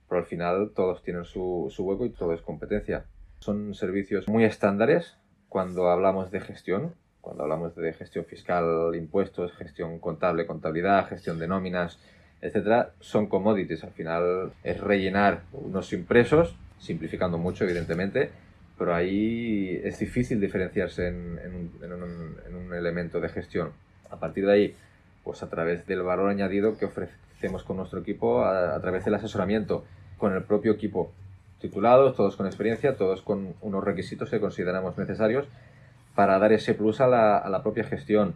pero 0.09 0.21
al 0.21 0.27
final 0.27 0.73
todos 0.75 1.03
tienen 1.03 1.25
su, 1.25 1.69
su 1.71 1.85
hueco 1.85 2.07
y 2.07 2.11
todo 2.11 2.33
es 2.33 2.43
competencia. 2.43 3.05
Son 3.41 3.75
servicios 3.75 4.29
muy 4.29 4.45
estándares 4.45 5.17
cuando 5.49 5.89
hablamos 5.89 6.31
de 6.31 6.41
gestión, 6.41 6.95
cuando 7.21 7.45
hablamos 7.45 7.75
de 7.77 7.93
gestión 7.93 8.25
fiscal, 8.25 8.95
impuestos, 8.95 9.53
gestión 9.53 9.99
contable, 9.99 10.47
contabilidad, 10.47 11.09
gestión 11.09 11.39
de 11.39 11.49
nóminas, 11.49 11.99
etcétera, 12.41 12.93
son 13.01 13.27
commodities. 13.29 13.85
Al 13.85 13.93
final 13.93 14.53
es 14.65 14.81
rellenar 14.81 15.43
unos 15.53 15.93
impresos, 15.93 16.57
simplificando 16.79 17.39
mucho, 17.39 17.65
evidentemente, 17.65 18.31
pero 18.77 18.95
ahí 18.95 19.81
es 19.85 19.99
difícil 19.99 20.41
diferenciarse 20.41 21.07
en, 21.07 21.71
un 21.83 22.75
elemento 22.75 23.21
de 23.21 23.29
gestión. 23.29 23.71
A 24.11 24.19
partir 24.19 24.45
de 24.45 24.53
ahí, 24.53 24.77
pues 25.25 25.43
a 25.43 25.49
través 25.49 25.87
del 25.87 26.03
valor 26.03 26.31
añadido 26.31 26.77
que 26.79 26.87
ofrecemos 26.87 27.63
con 27.65 27.77
nuestro 27.77 28.01
equipo, 28.01 28.45
a, 28.45 28.81
través 28.81 29.05
del 29.05 29.15
asesoramiento 29.15 29.85
con 30.19 30.35
el 30.35 30.43
propio 30.43 30.73
equipo, 30.73 31.13
titulados, 31.61 32.17
todos 32.17 32.37
con 32.37 32.47
experiencia, 32.47 32.97
todos 32.97 33.23
con 33.23 33.55
unos 33.61 33.85
requisitos 33.85 34.31
que 34.31 34.41
consideramos 34.41 34.99
necesarios 34.99 35.47
para 36.15 36.39
dar 36.39 36.53
ese 36.53 36.75
plus 36.75 37.01
a 37.01 37.07
la, 37.07 37.39
a 37.39 37.49
la 37.49 37.63
propia 37.63 37.85
gestión, 37.85 38.35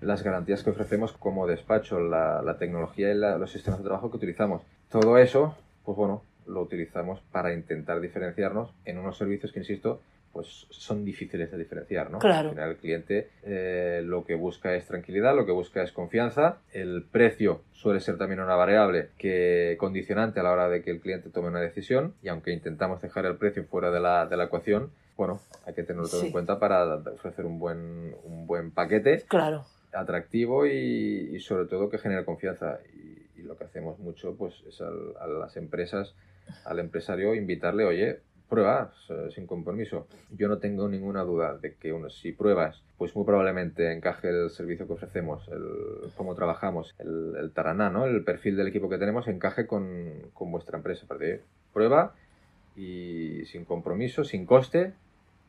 las 0.00 0.22
garantías 0.22 0.62
que 0.62 0.70
ofrecemos 0.70 1.12
como 1.12 1.46
despacho, 1.46 1.98
la, 2.00 2.42
la 2.42 2.58
tecnología 2.58 3.10
y 3.12 3.14
los 3.14 3.50
sistemas 3.50 3.80
de 3.80 3.84
trabajo 3.84 4.10
que 4.10 4.18
utilizamos. 4.18 4.62
Todo 4.90 5.18
eso, 5.18 5.56
pues 5.84 5.96
bueno, 5.96 6.22
lo 6.46 6.62
utilizamos 6.62 7.20
para 7.32 7.52
intentar 7.52 8.00
diferenciarnos 8.00 8.70
en 8.84 8.98
unos 8.98 9.18
servicios 9.18 9.52
que, 9.52 9.60
insisto, 9.60 10.00
pues 10.36 10.66
son 10.68 11.02
difíciles 11.02 11.50
de 11.50 11.56
diferenciar, 11.56 12.10
¿no? 12.10 12.18
Claro. 12.18 12.50
Al 12.50 12.54
final 12.54 12.70
el 12.72 12.76
cliente 12.76 13.30
eh, 13.42 14.02
lo 14.04 14.26
que 14.26 14.34
busca 14.34 14.74
es 14.74 14.84
tranquilidad, 14.84 15.34
lo 15.34 15.46
que 15.46 15.52
busca 15.52 15.82
es 15.82 15.92
confianza. 15.92 16.58
El 16.74 17.04
precio 17.10 17.62
suele 17.72 18.00
ser 18.00 18.18
también 18.18 18.40
una 18.40 18.54
variable 18.54 19.08
que 19.16 19.76
condicionante 19.80 20.38
a 20.38 20.42
la 20.42 20.52
hora 20.52 20.68
de 20.68 20.82
que 20.82 20.90
el 20.90 21.00
cliente 21.00 21.30
tome 21.30 21.48
una 21.48 21.60
decisión 21.60 22.12
y 22.22 22.28
aunque 22.28 22.52
intentamos 22.52 23.00
dejar 23.00 23.24
el 23.24 23.36
precio 23.36 23.64
fuera 23.64 23.90
de 23.90 23.98
la, 23.98 24.26
de 24.26 24.36
la 24.36 24.44
ecuación, 24.44 24.90
bueno, 25.16 25.40
hay 25.64 25.72
que 25.72 25.84
tenerlo 25.84 26.06
todo 26.06 26.22
en 26.22 26.32
cuenta 26.32 26.58
para 26.58 26.96
ofrecer 26.96 27.46
un 27.46 27.58
buen, 27.58 28.14
un 28.24 28.46
buen 28.46 28.72
paquete. 28.72 29.24
Claro. 29.28 29.64
Atractivo 29.94 30.66
y, 30.66 31.40
sobre 31.40 31.64
todo 31.64 31.88
que 31.88 31.96
genere 31.96 32.26
confianza. 32.26 32.78
Y, 32.92 33.16
lo 33.42 33.56
que 33.56 33.64
hacemos 33.64 33.98
mucho 34.00 34.34
pues 34.34 34.60
es 34.66 34.80
a 34.80 35.26
las 35.28 35.56
empresas, 35.56 36.14
al 36.64 36.80
empresario, 36.80 37.32
invitarle, 37.32 37.84
oye, 37.84 38.18
pruebas 38.48 38.90
sin 39.34 39.46
compromiso. 39.46 40.06
Yo 40.30 40.48
no 40.48 40.58
tengo 40.58 40.88
ninguna 40.88 41.22
duda 41.22 41.56
de 41.56 41.74
que 41.74 41.92
uno, 41.92 42.10
si 42.10 42.32
pruebas, 42.32 42.82
pues 42.98 43.14
muy 43.16 43.24
probablemente 43.24 43.92
encaje 43.92 44.28
el 44.28 44.50
servicio 44.50 44.86
que 44.86 44.94
ofrecemos, 44.94 45.46
el, 45.48 46.10
cómo 46.16 46.34
trabajamos, 46.34 46.94
el, 46.98 47.34
el 47.38 47.52
taraná, 47.52 47.90
¿no? 47.90 48.06
el 48.06 48.24
perfil 48.24 48.56
del 48.56 48.68
equipo 48.68 48.88
que 48.88 48.98
tenemos, 48.98 49.28
encaje 49.28 49.66
con, 49.66 50.12
con 50.32 50.50
vuestra 50.50 50.76
empresa. 50.76 51.06
Prueba 51.72 52.14
y 52.76 53.44
sin 53.46 53.64
compromiso, 53.64 54.24
sin 54.24 54.46
coste, 54.46 54.92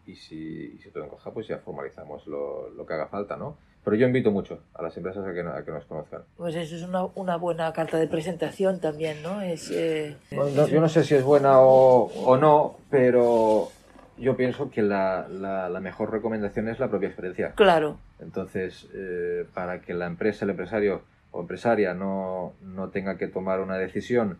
y 0.05 0.15
si, 0.15 0.73
y 0.75 0.77
si 0.79 0.89
todo 0.89 1.03
encaja, 1.03 1.31
pues 1.31 1.47
ya 1.47 1.57
formalizamos 1.59 2.25
lo, 2.27 2.69
lo 2.69 2.85
que 2.85 2.93
haga 2.93 3.07
falta, 3.07 3.35
¿no? 3.35 3.57
Pero 3.87 3.95
yo 3.95 4.07
invito 4.07 4.31
mucho 4.31 4.59
a 4.73 4.81
las 4.81 4.97
empresas 4.97 5.25
a 5.25 5.33
que, 5.33 5.39
a 5.39 5.63
que 5.63 5.71
nos 5.71 5.85
conozcan. 5.85 6.23
Pues 6.35 6.53
eso 6.55 6.75
es 6.75 6.83
una, 6.83 7.05
una, 7.15 7.37
buena 7.37 7.71
carta 7.71 7.97
de 7.97 8.05
presentación 8.09 8.81
también, 8.81 9.23
¿no? 9.23 9.39
Es, 9.39 9.71
eh, 9.71 10.17
yo 10.29 10.81
no 10.81 10.89
sé 10.89 11.05
si 11.05 11.15
es 11.15 11.23
buena 11.23 11.61
o, 11.61 12.11
o, 12.25 12.35
no, 12.35 12.79
pero 12.89 13.69
yo 14.17 14.35
pienso 14.35 14.69
que 14.69 14.81
la, 14.81 15.29
la, 15.29 15.79
mejor 15.79 16.11
recomendación 16.11 16.67
es 16.67 16.79
la 16.79 16.89
propia 16.89 17.07
experiencia. 17.07 17.53
Claro. 17.55 17.95
Entonces, 18.19 18.89
eh, 18.93 19.45
para 19.53 19.79
que 19.79 19.93
la 19.93 20.07
empresa, 20.07 20.43
el 20.43 20.51
empresario 20.51 21.03
o 21.31 21.39
empresaria 21.39 21.93
no, 21.93 22.55
no 22.61 22.89
tenga 22.89 23.17
que 23.17 23.29
tomar 23.29 23.61
una 23.61 23.77
decisión 23.77 24.37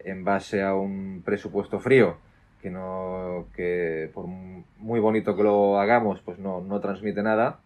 en 0.00 0.24
base 0.24 0.64
a 0.64 0.74
un 0.74 1.22
presupuesto 1.24 1.78
frío, 1.78 2.16
que 2.60 2.70
no 2.70 3.46
que 3.54 4.10
por 4.12 4.26
muy 4.26 4.98
bonito 4.98 5.36
que 5.36 5.44
lo 5.44 5.78
hagamos, 5.78 6.20
pues 6.22 6.40
no, 6.40 6.60
no 6.62 6.80
transmite 6.80 7.22
nada, 7.22 7.60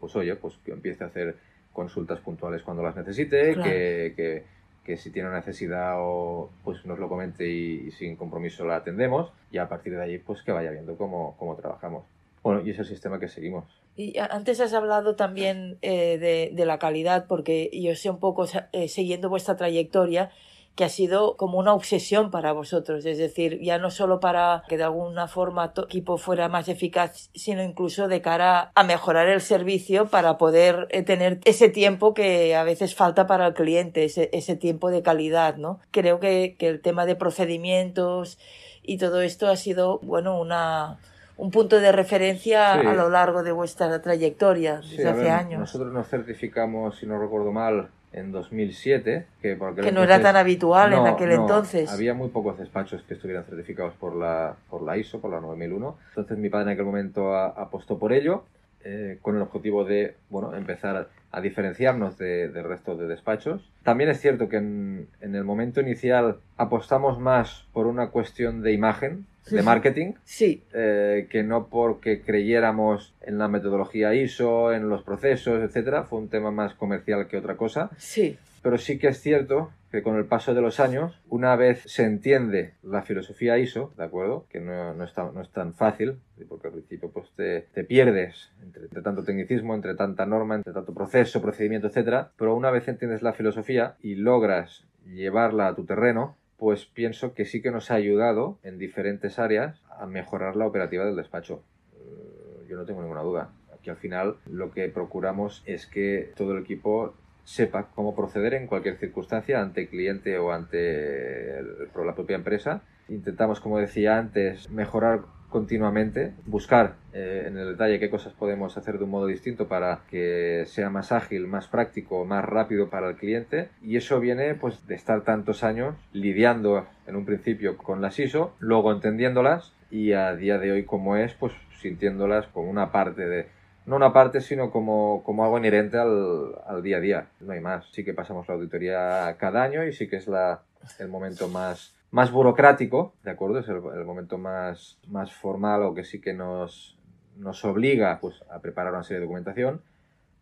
pues 0.00 0.16
oye, 0.16 0.34
pues 0.36 0.54
que 0.64 0.72
empiece 0.72 1.04
a 1.04 1.08
hacer 1.08 1.36
consultas 1.72 2.20
puntuales 2.20 2.62
cuando 2.62 2.82
las 2.82 2.96
necesite, 2.96 3.54
que, 3.54 4.14
que, 4.16 4.44
que, 4.84 4.96
si 4.96 5.10
tiene 5.10 5.30
necesidad 5.30 5.96
o 5.98 6.50
pues 6.64 6.84
nos 6.86 6.98
lo 6.98 7.08
comente 7.08 7.48
y, 7.48 7.90
sin 7.92 8.16
compromiso 8.16 8.64
la 8.64 8.76
atendemos 8.76 9.30
y 9.52 9.58
a 9.58 9.68
partir 9.68 9.94
de 9.94 10.02
allí 10.02 10.18
pues 10.18 10.42
que 10.42 10.52
vaya 10.52 10.70
viendo 10.70 10.96
cómo, 10.96 11.36
cómo 11.38 11.54
trabajamos. 11.54 12.04
Bueno, 12.42 12.62
y 12.64 12.70
es 12.70 12.78
el 12.78 12.86
sistema 12.86 13.20
que 13.20 13.28
seguimos. 13.28 13.64
Y 13.96 14.18
antes 14.18 14.60
has 14.60 14.72
hablado 14.72 15.14
también 15.14 15.76
eh, 15.82 16.16
de, 16.18 16.50
de, 16.54 16.66
la 16.66 16.78
calidad, 16.78 17.26
porque 17.28 17.68
yo 17.72 17.94
sé 17.94 18.08
un 18.08 18.18
poco, 18.18 18.46
eh, 18.72 18.88
siguiendo 18.88 19.28
vuestra 19.28 19.56
trayectoria, 19.56 20.30
que 20.74 20.84
ha 20.84 20.88
sido 20.88 21.36
como 21.36 21.58
una 21.58 21.74
obsesión 21.74 22.30
para 22.30 22.52
vosotros, 22.52 23.04
es 23.04 23.18
decir, 23.18 23.60
ya 23.60 23.78
no 23.78 23.90
solo 23.90 24.20
para 24.20 24.62
que 24.68 24.76
de 24.76 24.84
alguna 24.84 25.26
forma 25.28 25.74
tu 25.74 25.82
equipo 25.82 26.16
fuera 26.16 26.48
más 26.48 26.68
eficaz, 26.68 27.30
sino 27.34 27.62
incluso 27.62 28.08
de 28.08 28.22
cara 28.22 28.72
a 28.74 28.84
mejorar 28.84 29.28
el 29.28 29.40
servicio 29.40 30.06
para 30.06 30.38
poder 30.38 30.86
eh, 30.90 31.02
tener 31.02 31.40
ese 31.44 31.68
tiempo 31.68 32.14
que 32.14 32.54
a 32.56 32.64
veces 32.64 32.94
falta 32.94 33.26
para 33.26 33.48
el 33.48 33.54
cliente, 33.54 34.04
ese, 34.04 34.30
ese 34.32 34.56
tiempo 34.56 34.90
de 34.90 35.02
calidad, 35.02 35.56
¿no? 35.56 35.80
Creo 35.90 36.20
que, 36.20 36.56
que 36.58 36.68
el 36.68 36.80
tema 36.80 37.04
de 37.04 37.16
procedimientos 37.16 38.38
y 38.82 38.98
todo 38.98 39.20
esto 39.20 39.48
ha 39.48 39.56
sido, 39.56 39.98
bueno, 40.02 40.40
una, 40.40 40.98
un 41.36 41.50
punto 41.50 41.80
de 41.80 41.92
referencia 41.92 42.74
a 42.74 42.94
lo 42.94 43.08
largo 43.08 43.42
de 43.42 43.52
vuestra 43.52 44.00
trayectoria 44.02 44.76
desde 44.76 45.08
hace 45.08 45.30
años. 45.30 45.60
Nosotros 45.60 45.92
nos 45.92 46.08
certificamos, 46.08 46.98
si 46.98 47.06
no 47.06 47.18
recuerdo 47.20 47.50
mal, 47.50 47.88
en 48.12 48.32
2007, 48.32 49.26
que, 49.40 49.56
porque 49.56 49.82
que 49.82 49.92
no 49.92 50.02
era 50.02 50.20
tan 50.20 50.36
habitual 50.36 50.92
en 50.92 51.06
aquel 51.06 51.32
entonces. 51.32 51.90
Había 51.90 52.14
muy 52.14 52.28
pocos 52.28 52.58
despachos 52.58 53.02
que 53.02 53.14
estuvieran 53.14 53.44
certificados 53.44 53.94
por 53.94 54.16
la, 54.16 54.56
por 54.68 54.82
la 54.82 54.96
ISO, 54.96 55.20
por 55.20 55.30
la 55.30 55.40
9001. 55.40 55.96
Entonces 56.08 56.38
mi 56.38 56.48
padre 56.48 56.64
en 56.64 56.68
aquel 56.70 56.86
momento 56.86 57.36
apostó 57.36 57.98
por 57.98 58.12
ello, 58.12 58.44
eh, 58.82 59.18
con 59.22 59.36
el 59.36 59.42
objetivo 59.42 59.84
de 59.84 60.14
bueno, 60.28 60.54
empezar 60.56 61.08
a 61.32 61.40
diferenciarnos 61.40 62.18
de, 62.18 62.48
del 62.48 62.64
resto 62.64 62.96
de 62.96 63.06
despachos. 63.06 63.70
También 63.84 64.10
es 64.10 64.20
cierto 64.20 64.48
que 64.48 64.56
en, 64.56 65.06
en 65.20 65.34
el 65.34 65.44
momento 65.44 65.80
inicial 65.80 66.38
apostamos 66.56 67.20
más 67.20 67.66
por 67.72 67.86
una 67.86 68.08
cuestión 68.08 68.62
de 68.62 68.72
imagen, 68.72 69.26
de 69.50 69.62
marketing, 69.62 70.12
sí. 70.24 70.62
Eh, 70.72 71.26
que 71.30 71.42
no 71.42 71.68
porque 71.68 72.22
creyéramos 72.22 73.14
en 73.20 73.38
la 73.38 73.48
metodología 73.48 74.14
ISO, 74.14 74.72
en 74.72 74.88
los 74.88 75.02
procesos, 75.02 75.62
etcétera, 75.62 76.04
fue 76.04 76.18
un 76.18 76.28
tema 76.28 76.50
más 76.50 76.74
comercial 76.74 77.26
que 77.28 77.36
otra 77.36 77.56
cosa. 77.56 77.90
Sí. 77.96 78.38
Pero 78.62 78.78
sí 78.78 78.98
que 78.98 79.08
es 79.08 79.20
cierto 79.20 79.70
que 79.90 80.02
con 80.02 80.16
el 80.16 80.26
paso 80.26 80.54
de 80.54 80.60
los 80.60 80.78
años, 80.78 81.20
una 81.28 81.56
vez 81.56 81.82
se 81.86 82.04
entiende 82.04 82.74
la 82.82 83.02
filosofía 83.02 83.58
ISO, 83.58 83.92
¿de 83.96 84.04
acuerdo? 84.04 84.46
Que 84.48 84.60
no, 84.60 84.94
no, 84.94 85.04
es, 85.04 85.12
tan, 85.12 85.34
no 85.34 85.40
es 85.40 85.50
tan 85.50 85.74
fácil, 85.74 86.20
porque 86.48 86.68
al 86.68 86.74
principio 86.74 87.10
pues 87.10 87.30
te, 87.34 87.62
te 87.74 87.82
pierdes 87.82 88.52
entre, 88.62 88.84
entre, 88.84 89.02
tanto 89.02 89.24
tecnicismo, 89.24 89.74
entre 89.74 89.94
tanta 89.96 90.26
norma, 90.26 90.54
entre 90.54 90.72
tanto 90.72 90.94
proceso, 90.94 91.42
procedimiento, 91.42 91.88
etcétera, 91.88 92.30
pero 92.36 92.54
una 92.54 92.70
vez 92.70 92.86
entiendes 92.86 93.22
la 93.22 93.32
filosofía 93.32 93.96
y 94.00 94.14
logras 94.14 94.86
llevarla 95.06 95.66
a 95.66 95.74
tu 95.74 95.84
terreno, 95.84 96.36
pues 96.60 96.84
pienso 96.84 97.32
que 97.32 97.46
sí 97.46 97.62
que 97.62 97.70
nos 97.70 97.90
ha 97.90 97.94
ayudado 97.94 98.58
en 98.62 98.78
diferentes 98.78 99.38
áreas 99.38 99.80
a 99.98 100.04
mejorar 100.04 100.56
la 100.56 100.66
operativa 100.66 101.06
del 101.06 101.16
despacho. 101.16 101.62
Eh, 101.94 102.66
yo 102.68 102.76
no 102.76 102.84
tengo 102.84 103.00
ninguna 103.00 103.22
duda. 103.22 103.50
Aquí 103.72 103.88
al 103.88 103.96
final 103.96 104.36
lo 104.44 104.70
que 104.70 104.86
procuramos 104.90 105.62
es 105.64 105.86
que 105.86 106.34
todo 106.36 106.52
el 106.52 106.62
equipo 106.62 107.14
sepa 107.44 107.88
cómo 107.94 108.14
proceder 108.14 108.52
en 108.52 108.66
cualquier 108.66 108.98
circunstancia 108.98 109.62
ante 109.62 109.80
el 109.80 109.88
cliente 109.88 110.38
o 110.38 110.52
ante 110.52 111.62
la 111.62 112.14
propia 112.14 112.36
empresa. 112.36 112.82
Intentamos, 113.08 113.58
como 113.58 113.78
decía 113.78 114.18
antes, 114.18 114.68
mejorar 114.68 115.22
continuamente, 115.50 116.32
buscar 116.46 116.94
eh, 117.12 117.44
en 117.46 117.58
el 117.58 117.72
detalle 117.72 117.98
qué 117.98 118.08
cosas 118.08 118.32
podemos 118.32 118.78
hacer 118.78 118.98
de 118.98 119.04
un 119.04 119.10
modo 119.10 119.26
distinto 119.26 119.68
para 119.68 120.00
que 120.08 120.64
sea 120.66 120.88
más 120.88 121.12
ágil, 121.12 121.46
más 121.46 121.66
práctico, 121.66 122.24
más 122.24 122.44
rápido 122.44 122.88
para 122.88 123.10
el 123.10 123.16
cliente 123.16 123.68
y 123.82 123.96
eso 123.96 124.20
viene 124.20 124.54
pues 124.54 124.86
de 124.86 124.94
estar 124.94 125.22
tantos 125.22 125.62
años 125.62 125.96
lidiando 126.12 126.86
en 127.06 127.16
un 127.16 127.26
principio 127.26 127.76
con 127.76 128.00
las 128.00 128.18
ISO, 128.18 128.54
luego 128.60 128.92
entendiéndolas 128.92 129.72
y 129.90 130.12
a 130.12 130.34
día 130.36 130.58
de 130.58 130.72
hoy 130.72 130.84
como 130.84 131.16
es 131.16 131.34
pues 131.34 131.52
sintiéndolas 131.80 132.46
como 132.46 132.70
una 132.70 132.92
parte 132.92 133.26
de 133.26 133.46
no 133.86 133.96
una 133.96 134.12
parte, 134.12 134.40
sino 134.40 134.70
como, 134.70 135.22
como 135.24 135.42
algo 135.42 135.58
inherente 135.58 135.98
al, 135.98 136.54
al, 136.66 136.82
día 136.82 136.98
a 136.98 137.00
día. 137.00 137.26
No 137.40 137.54
hay 137.54 137.60
más. 137.60 137.86
Sí 137.90 138.04
que 138.04 138.14
pasamos 138.14 138.46
la 138.46 138.54
auditoría 138.54 139.34
cada 139.38 139.64
año 139.64 139.84
y 139.84 139.92
sí 139.92 140.06
que 140.06 140.16
es 140.16 140.28
la, 140.28 140.62
el 140.98 141.08
momento 141.08 141.48
más 141.48 141.96
más 142.10 142.32
burocrático, 142.32 143.14
¿de 143.22 143.30
acuerdo? 143.30 143.58
Es 143.60 143.68
el, 143.68 143.80
momento 144.04 144.38
más, 144.38 144.98
más 145.08 145.32
formal 145.32 145.82
o 145.82 145.94
que 145.94 146.04
sí 146.04 146.20
que 146.20 146.32
nos, 146.32 146.98
nos 147.36 147.64
obliga 147.64 148.18
pues, 148.20 148.42
a 148.50 148.60
preparar 148.60 148.92
una 148.92 149.04
serie 149.04 149.20
de 149.20 149.26
documentación, 149.26 149.82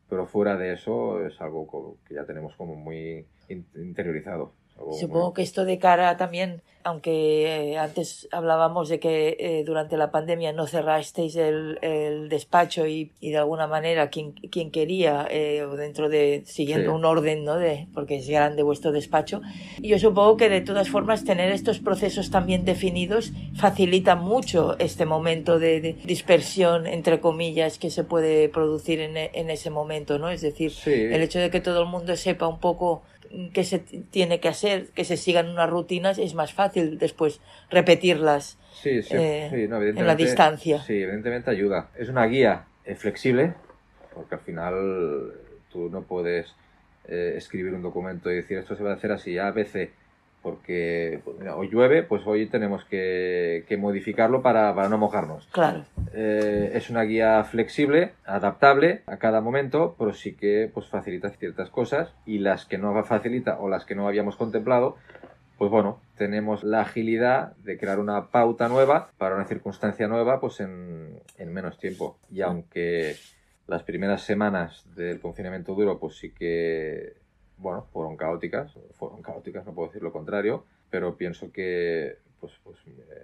pero 0.09 0.27
fuera 0.27 0.57
de 0.57 0.73
eso 0.73 1.25
es 1.27 1.41
algo 1.41 1.99
que 2.07 2.15
ya 2.15 2.25
tenemos 2.25 2.55
como 2.57 2.75
muy 2.75 3.27
interiorizado. 3.49 4.53
Supongo 4.99 5.35
que 5.35 5.43
esto 5.43 5.65
de 5.65 5.79
cara 5.79 6.17
también, 6.17 6.63
aunque 6.85 7.73
eh, 7.73 7.79
antes 7.79 8.29
hablábamos 8.33 8.89
de 8.89 8.99
que 8.99 9.37
eh, 9.39 9.65
durante 9.65 9.97
la 9.97 10.11
pandemia 10.11 10.53
no 10.53 10.67
cerrasteis 10.67 11.37
el, 11.37 11.79
el 11.83 12.29
despacho 12.29 12.87
y, 12.87 13.13
y, 13.21 13.31
de 13.31 13.39
alguna 13.39 13.67
manera 13.67 14.09
quien, 14.09 14.33
quien 14.33 14.71
quería, 14.71 15.27
eh, 15.31 15.67
dentro 15.77 16.09
de, 16.09 16.43
siguiendo 16.47 16.95
un 16.95 17.05
orden, 17.05 17.45
¿no? 17.45 17.57
De, 17.57 17.89
porque 17.93 18.17
es 18.17 18.29
grande 18.29 18.63
vuestro 18.63 18.93
despacho. 18.93 19.43
Y 19.83 19.89
yo 19.89 19.99
supongo 19.99 20.37
que 20.37 20.49
de 20.49 20.61
todas 20.61 20.89
formas 20.89 21.25
tener 21.25 21.53
estos 21.53 21.79
procesos 21.79 22.31
también 22.31 22.65
definidos 22.65 23.33
facilita 23.55 24.15
mucho 24.15 24.79
este 24.79 25.05
momento 25.05 25.59
de, 25.59 25.81
de 25.81 25.93
dispersión, 26.05 26.87
entre 26.87 27.21
comillas, 27.21 27.79
que 27.79 27.91
se 27.91 28.05
puede 28.05 28.49
producir 28.49 29.01
en, 29.01 29.17
en 29.17 29.51
ese 29.51 29.71
momento, 29.71 30.19
¿no? 30.19 30.31
Es 30.31 30.41
decir, 30.41 30.73
el 30.87 31.21
hecho 31.23 31.39
de 31.39 31.51
que 31.51 31.61
todo 31.61 31.83
el 31.83 31.89
mundo 31.89 32.17
sepa 32.17 32.47
un 32.47 32.59
poco 32.59 33.03
que 33.53 33.65
se 33.65 33.79
tiene 33.79 34.41
que 34.41 34.49
hacer, 34.49 34.89
que 34.95 35.05
se 35.05 35.17
sigan 35.17 35.49
unas 35.49 35.69
rutinas, 35.69 36.19
es 36.19 36.35
más 36.35 36.53
fácil 36.53 36.99
después 36.99 37.41
repetirlas 37.71 38.59
sí, 38.73 39.03
sí, 39.03 39.15
eh, 39.17 39.49
sí, 39.51 39.69
no, 39.69 39.83
en 39.83 40.07
la 40.07 40.15
distancia. 40.15 40.81
Sí, 40.81 41.03
evidentemente 41.03 41.51
ayuda. 41.51 41.91
Es 41.97 42.09
una 42.09 42.27
guía 42.27 42.65
eh, 42.85 42.95
flexible, 42.95 43.55
porque 44.15 44.35
al 44.35 44.41
final 44.41 45.33
tú 45.71 45.91
no 45.91 46.03
puedes 46.03 46.55
eh, 47.07 47.35
escribir 47.37 47.75
un 47.75 47.83
documento 47.83 48.31
y 48.31 48.37
decir 48.37 48.59
esto 48.59 48.77
se 48.77 48.83
va 48.83 48.93
a 48.93 48.95
hacer 48.95 49.13
así, 49.13 49.39
A, 49.39 49.51
B, 49.51 49.65
C 49.65 49.91
porque 50.43 51.21
pues, 51.25 51.37
hoy 51.55 51.69
llueve, 51.69 52.03
pues 52.03 52.23
hoy 52.27 52.47
tenemos 52.47 52.85
que, 52.85 53.65
que 53.69 53.77
modificarlo 53.77 54.43
para, 54.43 54.75
para, 54.75 54.89
no 54.89 54.99
mojarnos. 54.99 55.47
Claro. 55.53 55.85
Eh, 56.13 56.73
es 56.75 56.91
una 56.91 57.03
guía 57.03 57.43
flexible, 57.45 58.13
adaptable 58.25 59.03
a 59.07 59.19
cada 59.19 59.41
momento, 59.41 59.95
pero 59.99 60.13
sí 60.13 60.35
que 60.35 60.71
pues, 60.73 60.87
facilita 60.87 61.31
ciertas 61.31 61.71
cosas 61.71 62.15
y 62.27 62.39
las 62.39 62.65
que 62.65 62.79
no 62.79 63.03
facilita 63.05 63.59
o 63.59 63.69
las 63.69 63.85
que 63.85 63.95
no 63.95 64.07
habíamos 64.07 64.37
contemplado, 64.37 64.97
pues 65.59 65.71
bueno, 65.71 66.01
tenemos 66.17 66.63
la 66.63 66.83
agilidad 66.83 67.57
de 67.57 67.79
crear 67.79 67.99
una 67.99 68.29
pauta 68.29 68.69
nueva 68.69 69.11
para 69.19 69.35
una 69.35 69.45
circunstancia 69.45 70.07
nueva 70.07 70.41
pues 70.41 70.61
en, 70.61 71.21
en 71.37 71.53
menos 71.53 71.79
tiempo. 71.79 72.19
Y 72.31 72.43
aunque 72.43 73.17
las 73.67 73.83
primeras 73.83 74.23
semanas 74.23 74.87
del 74.95 75.21
confinamiento 75.21 75.75
duro 75.75 75.99
pues 75.99 76.17
sí 76.17 76.31
que 76.31 77.15
bueno, 77.59 77.87
fueron 77.93 78.17
caóticas, 78.17 78.73
fueron 78.99 79.23
caóticas, 79.23 79.67
no 79.67 79.75
puedo 79.75 79.89
decir 79.89 80.03
lo 80.03 80.13
contrario, 80.13 80.65
pero 80.91 81.17
pienso 81.17 81.53
que, 81.53 82.17
pues, 82.41 82.53
pues 82.65 82.77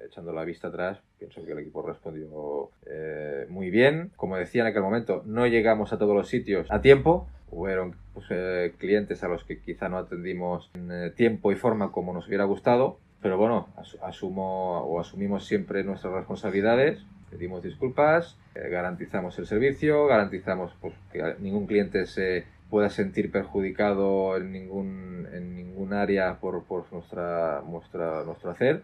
echando 0.06 0.32
la 0.32 0.44
vista 0.44 0.68
atrás, 0.68 0.98
pienso 1.18 1.44
que 1.44 1.52
el 1.52 1.58
equipo 1.58 1.82
respondió 1.82 2.70
eh, 2.86 3.46
muy 3.48 3.70
bien. 3.70 4.10
Como 4.16 4.36
decía 4.36 4.62
en 4.62 4.68
aquel 4.68 4.82
momento, 4.82 5.22
no 5.26 5.46
llegamos 5.46 5.92
a 5.92 5.98
todos 5.98 6.14
los 6.14 6.28
sitios 6.28 6.66
a 6.70 6.80
tiempo, 6.80 7.28
hubieron 7.50 7.96
pues, 8.12 8.26
eh, 8.30 8.74
clientes 8.78 9.22
a 9.24 9.28
los 9.28 9.44
que 9.44 9.60
quizá 9.60 9.88
no 9.88 9.98
atendimos 9.98 10.70
en 10.74 10.90
eh, 10.92 11.10
tiempo 11.10 11.52
y 11.52 11.56
forma 11.56 11.92
como 11.92 12.12
nos 12.12 12.28
hubiera 12.28 12.44
gustado, 12.44 12.98
pero 13.22 13.38
bueno, 13.38 13.68
asumo 14.02 14.80
o 14.80 15.00
asumimos 15.00 15.46
siempre 15.46 15.82
nuestras 15.82 16.12
responsabilidades, 16.12 17.02
pedimos 17.30 17.62
disculpas, 17.62 18.36
garantizamos 18.54 19.38
el 19.38 19.46
servicio, 19.46 20.06
garantizamos 20.06 20.72
pues, 20.80 20.94
que 21.10 21.34
ningún 21.40 21.66
cliente 21.66 22.06
se 22.06 22.44
pueda 22.74 22.90
sentir 22.90 23.30
perjudicado 23.30 24.36
en 24.36 24.50
ningún, 24.50 25.28
en 25.32 25.54
ningún 25.54 25.92
área 25.92 26.40
por, 26.40 26.64
por 26.64 26.92
nuestra, 26.92 27.62
nuestra, 27.64 28.24
nuestro 28.24 28.50
hacer 28.50 28.82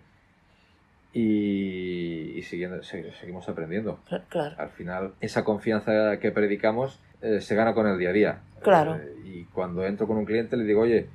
y, 1.12 2.38
y 2.38 2.42
siguiendo, 2.42 2.84
seguimos 2.84 3.48
aprendiendo. 3.48 3.98
Claro. 4.28 4.54
Al 4.58 4.68
final, 4.68 5.14
esa 5.20 5.42
confianza 5.42 6.20
que 6.20 6.30
predicamos 6.30 7.00
eh, 7.20 7.40
se 7.40 7.56
gana 7.56 7.74
con 7.74 7.88
el 7.88 7.98
día 7.98 8.10
a 8.10 8.12
día. 8.12 8.40
Claro. 8.62 8.94
Eh, 8.94 9.12
y 9.24 9.44
cuando 9.46 9.84
entro 9.84 10.06
con 10.06 10.18
un 10.18 10.24
cliente 10.24 10.56
le 10.56 10.62
digo, 10.62 10.82
oye, 10.82 11.08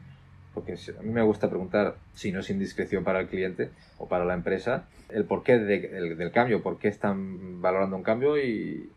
porque 0.53 0.73
a 0.73 1.01
mí 1.01 1.11
me 1.11 1.21
gusta 1.21 1.49
preguntar, 1.49 1.95
si 2.13 2.33
no 2.33 2.41
es 2.41 2.49
indiscreción 2.49 3.05
para 3.05 3.21
el 3.21 3.27
cliente 3.27 3.69
o 3.99 4.09
para 4.09 4.25
la 4.25 4.33
empresa, 4.33 4.89
el 5.07 5.23
porqué 5.23 5.59
del 5.59 6.31
cambio, 6.33 6.61
por 6.61 6.77
qué 6.77 6.89
están 6.89 7.61
valorando 7.61 7.95
un 7.95 8.03
cambio 8.03 8.37
y, 8.37 8.91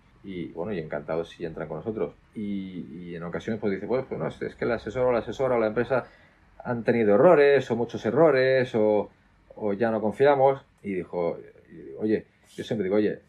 bueno, 0.55 0.73
y 0.73 0.79
encantados 0.79 1.31
si 1.31 1.45
entran 1.45 1.69
con 1.69 1.79
nosotros. 1.79 2.15
Y, 2.35 3.15
en 3.15 3.23
ocasiones 3.23 3.61
pues 3.61 3.73
dice, 3.73 3.87
pues, 3.87 4.05
pues 4.09 4.21
no, 4.21 4.29
es 4.29 4.55
que 4.55 4.65
el 4.65 4.73
asesor 4.73 5.07
o 5.07 5.13
la 5.13 5.21
asesora 5.21 5.57
o 5.57 5.59
la 5.59 5.69
empresa 5.69 6.07
han 6.65 6.85
tenido 6.85 7.15
errores 7.15 7.71
o 7.71 7.77
muchos 7.77 8.05
errores 8.05 8.73
o 8.75 9.11
ya 9.77 9.91
no 9.91 10.01
confiamos. 10.01 10.61
Y 10.83 10.95
dijo, 10.95 11.39
oye, 11.99 12.27
yo 12.55 12.65
siempre 12.65 12.85
digo, 12.85 12.97
oye, 12.97 13.21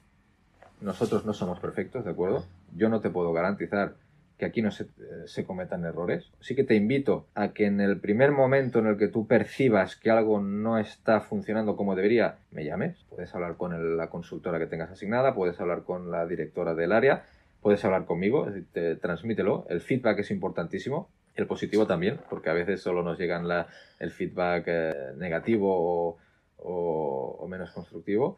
nosotros 0.82 1.26
no 1.26 1.34
somos 1.34 1.60
perfectos, 1.60 2.06
¿de 2.06 2.12
acuerdo? 2.12 2.46
Yo 2.76 2.90
no 2.90 3.02
te 3.02 3.10
puedo 3.10 3.34
garantizar 3.34 3.94
que 4.40 4.46
aquí 4.46 4.62
no 4.62 4.72
se, 4.72 4.88
se, 5.26 5.44
cometan 5.44 5.84
errores. 5.84 6.32
Sí 6.40 6.56
que 6.56 6.64
te 6.64 6.76
invito 6.76 7.28
a 7.36 7.50
que 7.50 7.66
en 7.66 7.82
el 7.82 8.00
primer 8.00 8.32
momento 8.32 8.80
en 8.80 8.88
el 8.88 8.98
que 8.98 9.10
tú 9.10 9.28
percibas 9.28 9.98
que 9.98 10.10
algo 10.10 10.40
no 10.40 10.80
está 10.80 11.20
funcionando 11.20 11.76
como 11.76 11.94
debería, 11.94 12.38
me 12.52 12.64
llames. 12.64 13.06
Puedes 13.10 13.36
hablar 13.36 13.58
con 13.58 13.98
la 13.98 14.10
consultora 14.10 14.58
que 14.58 14.66
tengas 14.66 14.92
asignada, 14.92 15.36
puedes 15.36 15.60
hablar 15.60 15.84
con 15.84 16.10
la 16.10 16.26
directora 16.26 16.74
del 16.74 16.94
área, 16.94 17.26
puedes 17.62 17.84
hablar 17.84 18.06
conmigo, 18.06 18.48
te, 18.72 18.96
transmítelo. 18.96 19.66
El 19.70 19.82
feedback 19.82 20.20
es 20.20 20.32
importantísimo, 20.32 21.10
el 21.36 21.46
positivo 21.46 21.86
también, 21.86 22.22
porque 22.30 22.50
a 22.50 22.54
veces 22.54 22.82
solo 22.82 23.04
nos 23.04 23.20
llegan 23.20 23.46
el 24.00 24.12
feedback 24.12 24.64
eh, 24.68 24.94
negativo 25.18 26.18
o 26.62 27.48
menos 27.50 27.72
constructivo. 27.72 28.38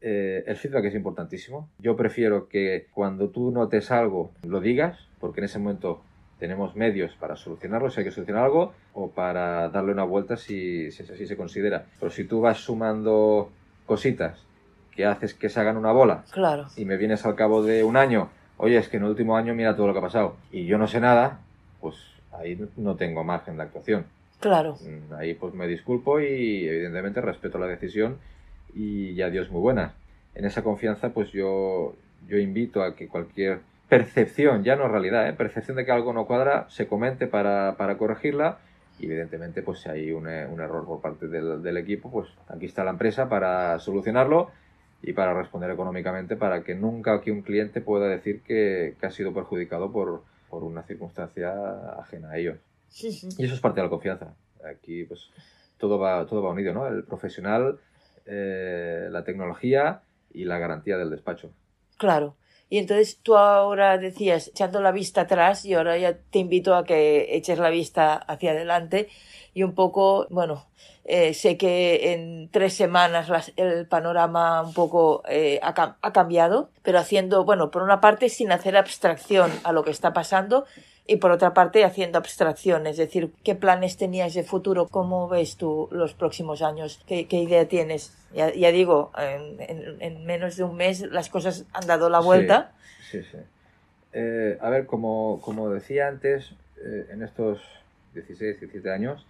Eh, 0.00 0.44
el 0.46 0.56
feedback 0.56 0.86
es 0.86 0.94
importantísimo. 0.94 1.68
Yo 1.78 1.96
prefiero 1.96 2.48
que 2.48 2.86
cuando 2.92 3.28
tú 3.28 3.50
notes 3.50 3.90
algo 3.90 4.32
lo 4.42 4.60
digas, 4.60 4.98
porque 5.20 5.40
en 5.40 5.44
ese 5.44 5.58
momento 5.58 6.02
tenemos 6.38 6.76
medios 6.76 7.12
para 7.14 7.36
solucionarlo 7.36 7.90
si 7.90 8.00
hay 8.00 8.04
que 8.04 8.10
solucionar 8.10 8.44
algo 8.44 8.72
o 8.92 9.10
para 9.10 9.68
darle 9.70 9.92
una 9.92 10.04
vuelta 10.04 10.36
si, 10.36 10.90
si 10.90 11.02
así 11.02 11.26
se 11.26 11.36
considera. 11.36 11.86
Pero 11.98 12.10
si 12.10 12.24
tú 12.24 12.40
vas 12.40 12.58
sumando 12.58 13.50
cositas 13.86 14.40
que 14.94 15.06
haces 15.06 15.34
que 15.34 15.48
se 15.48 15.60
hagan 15.60 15.76
una 15.76 15.92
bola 15.92 16.24
claro. 16.30 16.66
y 16.76 16.84
me 16.84 16.96
vienes 16.96 17.24
al 17.26 17.34
cabo 17.34 17.62
de 17.62 17.84
un 17.84 17.96
año, 17.96 18.30
oye, 18.56 18.76
es 18.78 18.88
que 18.88 18.96
en 18.96 19.04
el 19.04 19.10
último 19.10 19.36
año 19.36 19.54
mira 19.54 19.76
todo 19.76 19.86
lo 19.86 19.92
que 19.92 19.98
ha 19.98 20.02
pasado 20.02 20.36
y 20.50 20.66
yo 20.66 20.78
no 20.78 20.86
sé 20.86 21.00
nada, 21.00 21.40
pues 21.80 21.96
ahí 22.32 22.58
no 22.76 22.96
tengo 22.96 23.24
margen 23.24 23.56
de 23.56 23.62
actuación. 23.62 24.06
Claro. 24.40 24.76
Mm, 24.80 25.14
ahí 25.14 25.34
pues 25.34 25.54
me 25.54 25.66
disculpo 25.66 26.20
y 26.20 26.66
evidentemente 26.66 27.20
respeto 27.20 27.58
la 27.58 27.66
decisión 27.66 28.18
y 28.74 29.20
adiós 29.22 29.50
muy 29.50 29.60
buenas. 29.60 29.92
En 30.34 30.44
esa 30.44 30.62
confianza, 30.62 31.10
pues 31.10 31.32
yo, 31.32 31.96
yo 32.28 32.38
invito 32.38 32.82
a 32.82 32.94
que 32.94 33.08
cualquier 33.08 33.60
percepción, 33.88 34.64
ya 34.64 34.76
no 34.76 34.88
realidad, 34.88 35.28
¿eh? 35.28 35.32
percepción 35.32 35.76
de 35.76 35.84
que 35.84 35.92
algo 35.92 36.12
no 36.12 36.26
cuadra, 36.26 36.66
se 36.68 36.86
comente 36.86 37.26
para, 37.26 37.76
para 37.76 37.96
corregirla. 37.96 38.58
Y 38.98 39.06
evidentemente, 39.06 39.62
pues 39.62 39.80
si 39.80 39.88
hay 39.88 40.12
un, 40.12 40.26
un 40.26 40.60
error 40.60 40.86
por 40.86 41.00
parte 41.00 41.28
del, 41.28 41.62
del, 41.62 41.76
equipo, 41.76 42.10
pues 42.10 42.28
aquí 42.48 42.66
está 42.66 42.82
la 42.82 42.92
empresa 42.92 43.28
para 43.28 43.78
solucionarlo 43.78 44.50
y 45.02 45.12
para 45.12 45.34
responder 45.34 45.70
económicamente 45.70 46.34
para 46.36 46.62
que 46.64 46.74
nunca 46.74 47.14
aquí 47.14 47.30
un 47.30 47.42
cliente 47.42 47.82
pueda 47.82 48.08
decir 48.08 48.40
que, 48.42 48.94
que 48.98 49.06
ha 49.06 49.10
sido 49.10 49.34
perjudicado 49.34 49.92
por, 49.92 50.22
por, 50.48 50.64
una 50.64 50.82
circunstancia 50.82 51.52
ajena 51.98 52.30
a 52.30 52.38
ellos. 52.38 52.58
Y 53.02 53.44
eso 53.44 53.54
es 53.54 53.60
parte 53.60 53.80
de 53.80 53.84
la 53.84 53.90
confianza. 53.90 54.34
Aquí, 54.64 55.04
pues, 55.04 55.30
todo 55.76 55.98
va, 55.98 56.24
todo 56.26 56.42
va 56.42 56.50
unido, 56.50 56.72
¿no? 56.72 56.86
El 56.86 57.04
profesional 57.04 57.78
eh, 58.26 59.08
la 59.10 59.24
tecnología 59.24 60.02
y 60.32 60.44
la 60.44 60.58
garantía 60.58 60.96
del 60.96 61.10
despacho. 61.10 61.50
Claro. 61.96 62.36
Y 62.68 62.78
entonces 62.78 63.20
tú 63.22 63.36
ahora 63.36 63.96
decías, 63.96 64.48
echando 64.48 64.80
la 64.80 64.90
vista 64.90 65.22
atrás, 65.22 65.64
y 65.64 65.74
ahora 65.74 65.96
ya 65.98 66.18
te 66.18 66.40
invito 66.40 66.74
a 66.74 66.84
que 66.84 67.36
eches 67.36 67.58
la 67.58 67.70
vista 67.70 68.14
hacia 68.14 68.50
adelante 68.50 69.08
y 69.54 69.62
un 69.62 69.74
poco, 69.74 70.26
bueno, 70.30 70.66
eh, 71.04 71.32
sé 71.34 71.56
que 71.56 72.12
en 72.12 72.50
tres 72.50 72.74
semanas 72.74 73.30
el 73.56 73.86
panorama 73.86 74.62
un 74.62 74.74
poco 74.74 75.22
eh, 75.28 75.60
ha, 75.62 75.96
ha, 76.02 76.12
cambiado, 76.12 76.70
pero 76.82 76.98
haciendo, 76.98 77.44
bueno, 77.44 77.70
por 77.70 77.82
una 77.82 78.00
parte 78.00 78.28
sin 78.28 78.50
hacer 78.50 78.76
abstracción 78.76 79.52
a 79.62 79.70
lo 79.72 79.84
que 79.84 79.92
está 79.92 80.12
pasando, 80.12 80.66
y 81.06 81.16
por 81.16 81.30
otra 81.30 81.54
parte 81.54 81.84
haciendo 81.84 82.18
abstracción, 82.18 82.86
es 82.86 82.96
decir, 82.96 83.30
¿qué 83.44 83.54
planes 83.54 83.96
tenías 83.96 84.34
de 84.34 84.42
futuro? 84.42 84.88
¿Cómo 84.88 85.28
ves 85.28 85.56
tú 85.56 85.88
los 85.92 86.14
próximos 86.14 86.62
años? 86.62 87.02
¿Qué, 87.06 87.28
qué 87.28 87.36
idea 87.36 87.68
tienes? 87.68 88.16
Ya, 88.34 88.52
ya 88.52 88.72
digo, 88.72 89.12
en, 89.18 90.00
en, 90.00 90.26
menos 90.26 90.56
de 90.56 90.64
un 90.64 90.76
mes 90.76 91.02
las 91.02 91.28
cosas 91.28 91.64
han 91.72 91.86
dado 91.86 92.10
la 92.10 92.20
vuelta. 92.20 92.72
Sí, 93.10 93.22
sí. 93.22 93.28
sí. 93.32 93.38
Eh, 94.18 94.56
a 94.62 94.70
ver, 94.70 94.86
como, 94.86 95.42
como 95.42 95.68
decía 95.68 96.08
antes, 96.08 96.54
eh, 96.78 97.06
en 97.10 97.22
estos 97.22 97.60
16, 98.14 98.60
17 98.60 98.90
años, 98.90 99.26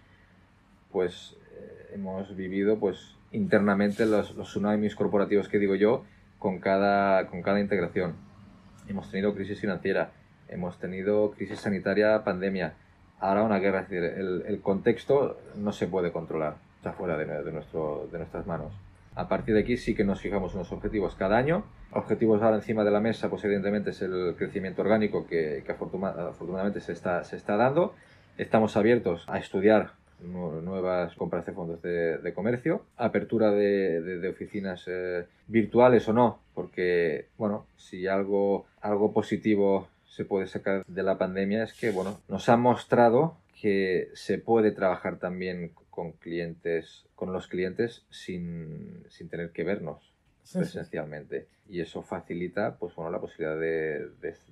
pues 0.93 1.35
eh, 1.51 1.91
hemos 1.95 2.33
vivido 2.37 2.79
pues 2.79 3.15
internamente 3.33 4.05
los, 4.05 4.33
los 4.35 4.47
tsunamis 4.47 4.95
corporativos 4.95 5.49
que 5.49 5.59
digo 5.59 5.75
yo 5.75 6.05
con 6.39 6.59
cada, 6.59 7.27
con 7.27 7.41
cada 7.41 7.59
integración. 7.59 8.15
Hemos 8.87 9.11
tenido 9.11 9.35
crisis 9.35 9.59
financiera, 9.59 10.11
hemos 10.49 10.79
tenido 10.79 11.31
crisis 11.31 11.59
sanitaria, 11.59 12.23
pandemia, 12.23 12.73
ahora 13.19 13.43
una 13.43 13.59
guerra. 13.59 13.81
Es 13.81 13.89
decir, 13.89 14.03
el, 14.03 14.59
contexto 14.61 15.37
no 15.55 15.71
se 15.71 15.87
puede 15.87 16.11
controlar, 16.11 16.55
está 16.77 16.93
fuera 16.93 17.17
de, 17.17 17.51
nuestro, 17.51 18.07
de 18.11 18.17
nuestras 18.17 18.45
manos. 18.47 18.73
A 19.15 19.27
partir 19.27 19.55
de 19.55 19.61
aquí 19.61 19.77
sí 19.77 19.95
que 19.95 20.03
nos 20.03 20.21
fijamos 20.21 20.53
unos 20.53 20.71
objetivos 20.71 21.15
cada 21.15 21.37
año. 21.37 21.63
Objetivos 21.91 22.41
ahora 22.41 22.57
encima 22.57 22.83
de 22.83 22.91
la 22.91 22.99
mesa, 22.99 23.29
pues 23.29 23.43
evidentemente 23.45 23.89
es 23.89 24.01
el 24.01 24.35
crecimiento 24.37 24.83
orgánico 24.83 25.25
que, 25.25 25.63
que 25.65 25.71
afortunadamente 25.71 26.81
se 26.81 26.93
está, 26.93 27.23
se 27.23 27.35
está 27.35 27.57
dando. 27.57 27.95
Estamos 28.37 28.77
abiertos 28.77 29.25
a 29.27 29.39
estudiar 29.39 29.93
nuevas 30.21 31.15
compras 31.15 31.45
de 31.45 31.51
fondos 31.51 31.81
de, 31.81 32.17
de 32.17 32.33
comercio, 32.33 32.83
apertura 32.97 33.51
de 33.51 34.29
oficinas 34.29 34.83
eh, 34.87 35.25
virtuales 35.47 36.07
o 36.07 36.13
no, 36.13 36.39
porque, 36.53 37.27
bueno, 37.37 37.65
si 37.75 38.07
algo, 38.07 38.65
algo 38.81 39.13
positivo 39.13 39.87
se 40.07 40.25
puede 40.25 40.47
sacar 40.47 40.85
de 40.85 41.03
la 41.03 41.17
pandemia 41.17 41.63
es 41.63 41.73
que, 41.73 41.91
bueno, 41.91 42.19
nos 42.27 42.49
ha 42.49 42.57
mostrado 42.57 43.37
que 43.61 44.09
se 44.13 44.37
puede 44.37 44.71
trabajar 44.71 45.19
también 45.19 45.71
con 45.89 46.11
clientes, 46.13 47.05
con 47.15 47.33
los 47.33 47.47
clientes 47.47 48.05
sin, 48.09 49.03
sin 49.09 49.29
tener 49.29 49.51
que 49.51 49.63
vernos 49.63 50.13
presencialmente. 50.53 51.47
Y 51.69 51.81
eso 51.81 52.01
facilita, 52.01 52.77
pues 52.77 52.95
bueno, 52.95 53.11
la 53.11 53.19
posibilidad 53.19 53.59
de, 53.59 54.07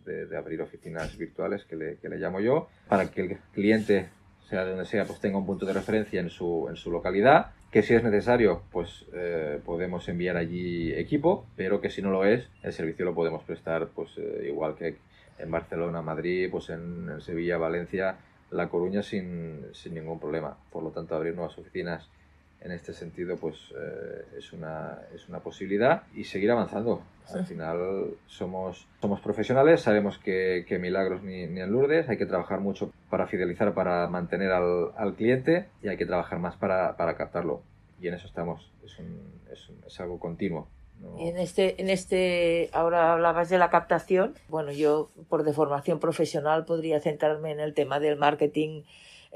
de, 0.06 0.26
de 0.26 0.38
abrir 0.38 0.62
oficinas 0.62 1.18
virtuales, 1.18 1.64
que 1.66 1.76
le, 1.76 1.98
que 1.98 2.10
le, 2.10 2.18
llamo 2.18 2.42
yo, 2.42 2.68
para 2.90 3.10
que 3.10 3.22
el 3.22 3.38
cliente, 3.54 4.10
sea 4.50 4.66
de 4.66 4.72
donde 4.72 4.86
sea, 4.86 5.06
pues 5.06 5.20
tenga 5.20 5.38
un 5.38 5.46
punto 5.46 5.66
de 5.66 5.74
referencia 5.74 6.20
en 6.20 6.30
su, 6.30 6.68
en 6.70 6.76
su 6.76 6.92
localidad, 6.92 7.52
que 7.72 7.84
si 7.84 7.94
es 7.94 8.04
necesario, 8.04 8.64
pues 8.72 9.06
eh, 9.14 9.60
podemos 9.64 10.08
enviar 10.10 10.38
allí 10.38 10.94
equipo, 10.94 11.46
pero 11.56 11.80
que 11.80 11.90
si 11.90 12.02
no 12.02 12.10
lo 12.10 12.26
es, 12.26 12.50
el 12.64 12.74
servicio 12.74 13.06
lo 13.06 13.16
podemos 13.16 13.44
prestar, 13.44 13.90
pues 13.90 14.12
eh, 14.18 14.48
igual 14.48 14.76
que 14.76 14.98
en 15.38 15.52
Barcelona, 15.52 16.02
Madrid, 16.02 16.50
pues 16.52 16.70
en, 16.70 17.10
en 17.10 17.22
Sevilla, 17.22 17.58
Valencia, 17.58 18.18
La 18.52 18.68
Coruña 18.70 19.04
sin, 19.04 19.66
sin, 19.74 19.94
ningún 19.94 20.20
problema. 20.20 20.58
Por 20.72 20.84
lo 20.84 20.92
tanto, 20.92 21.16
abrir 21.16 21.36
nuevas 21.36 21.58
oficinas 21.58 22.10
en 22.62 22.72
este 22.72 22.94
sentido 22.94 23.38
pues 23.38 23.56
eh, 23.78 24.26
es, 24.38 24.52
una, 24.52 25.00
es 25.14 25.30
una 25.30 25.40
posibilidad 25.40 26.04
y 26.16 26.24
seguir 26.24 26.52
avanzando. 26.52 27.04
Sí. 27.26 27.38
Al 27.38 27.46
final 27.46 27.78
somos, 28.28 28.88
somos 29.02 29.20
profesionales, 29.20 29.82
sabemos 29.82 30.18
que, 30.18 30.66
que 30.68 30.80
milagros 30.80 31.24
ni, 31.24 31.48
ni, 31.48 31.62
en 31.62 31.72
Lourdes, 31.72 32.08
hay 32.10 32.18
que 32.18 32.26
trabajar 32.26 32.60
mucho 32.60 32.92
para 33.10 33.28
fidelizar, 33.28 33.74
para 33.74 34.08
mantener 34.08 34.52
al, 34.52 34.92
al 34.96 35.16
cliente 35.16 35.68
y 35.82 35.90
hay 35.90 35.98
que 35.98 36.06
trabajar 36.06 36.40
más 36.40 36.56
para, 36.56 36.96
para 36.98 37.16
captarlo. 37.16 37.62
Y 38.00 38.08
en 38.08 38.16
eso 38.16 38.28
estamos, 38.28 38.72
es, 38.84 38.98
un, 39.00 39.20
es, 39.52 39.70
un, 39.70 39.78
es 39.86 40.00
algo 40.00 40.20
continuo. 40.20 40.68
No. 41.00 41.20
En 41.20 41.38
este, 41.38 41.82
en 41.82 41.90
este, 41.90 42.70
ahora 42.74 43.14
hablabas 43.14 43.50
de 43.50 43.58
la 43.58 43.70
captación. 43.70 44.36
Bueno, 44.50 44.72
yo 44.72 45.10
por 45.30 45.44
deformación 45.44 46.00
profesional 46.00 46.66
podría 46.66 47.00
centrarme 47.00 47.52
en 47.52 47.60
el 47.60 47.74
tema 47.74 48.00
del 48.00 48.18
marketing 48.18 48.84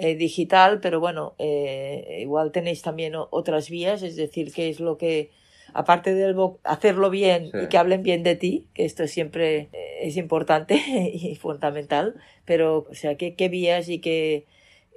eh, 0.01 0.15
digital, 0.15 0.79
pero 0.79 1.01
bueno, 1.01 1.35
eh, 1.39 2.19
igual 2.21 2.53
tenéis 2.53 2.81
también 2.81 3.15
otras 3.15 3.69
vías, 3.69 4.01
es 4.01 4.15
decir, 4.15 4.53
qué 4.53 4.69
es 4.69 4.79
lo 4.79 4.97
que, 4.97 5.29
aparte 5.73 6.13
de 6.13 6.33
hacerlo 6.63 7.09
bien 7.09 7.51
sí. 7.51 7.57
y 7.63 7.67
que 7.67 7.77
hablen 7.77 8.01
bien 8.01 8.23
de 8.23 8.37
ti, 8.37 8.67
que 8.73 8.85
esto 8.85 9.05
siempre 9.07 9.67
eh, 9.73 9.97
es 10.03 10.15
importante 10.15 10.75
y 11.13 11.35
fundamental, 11.35 12.15
pero, 12.45 12.87
o 12.89 12.93
sea, 12.93 13.15
qué, 13.15 13.35
qué 13.35 13.49
vías 13.49 13.89
y 13.89 13.99
qué 13.99 14.45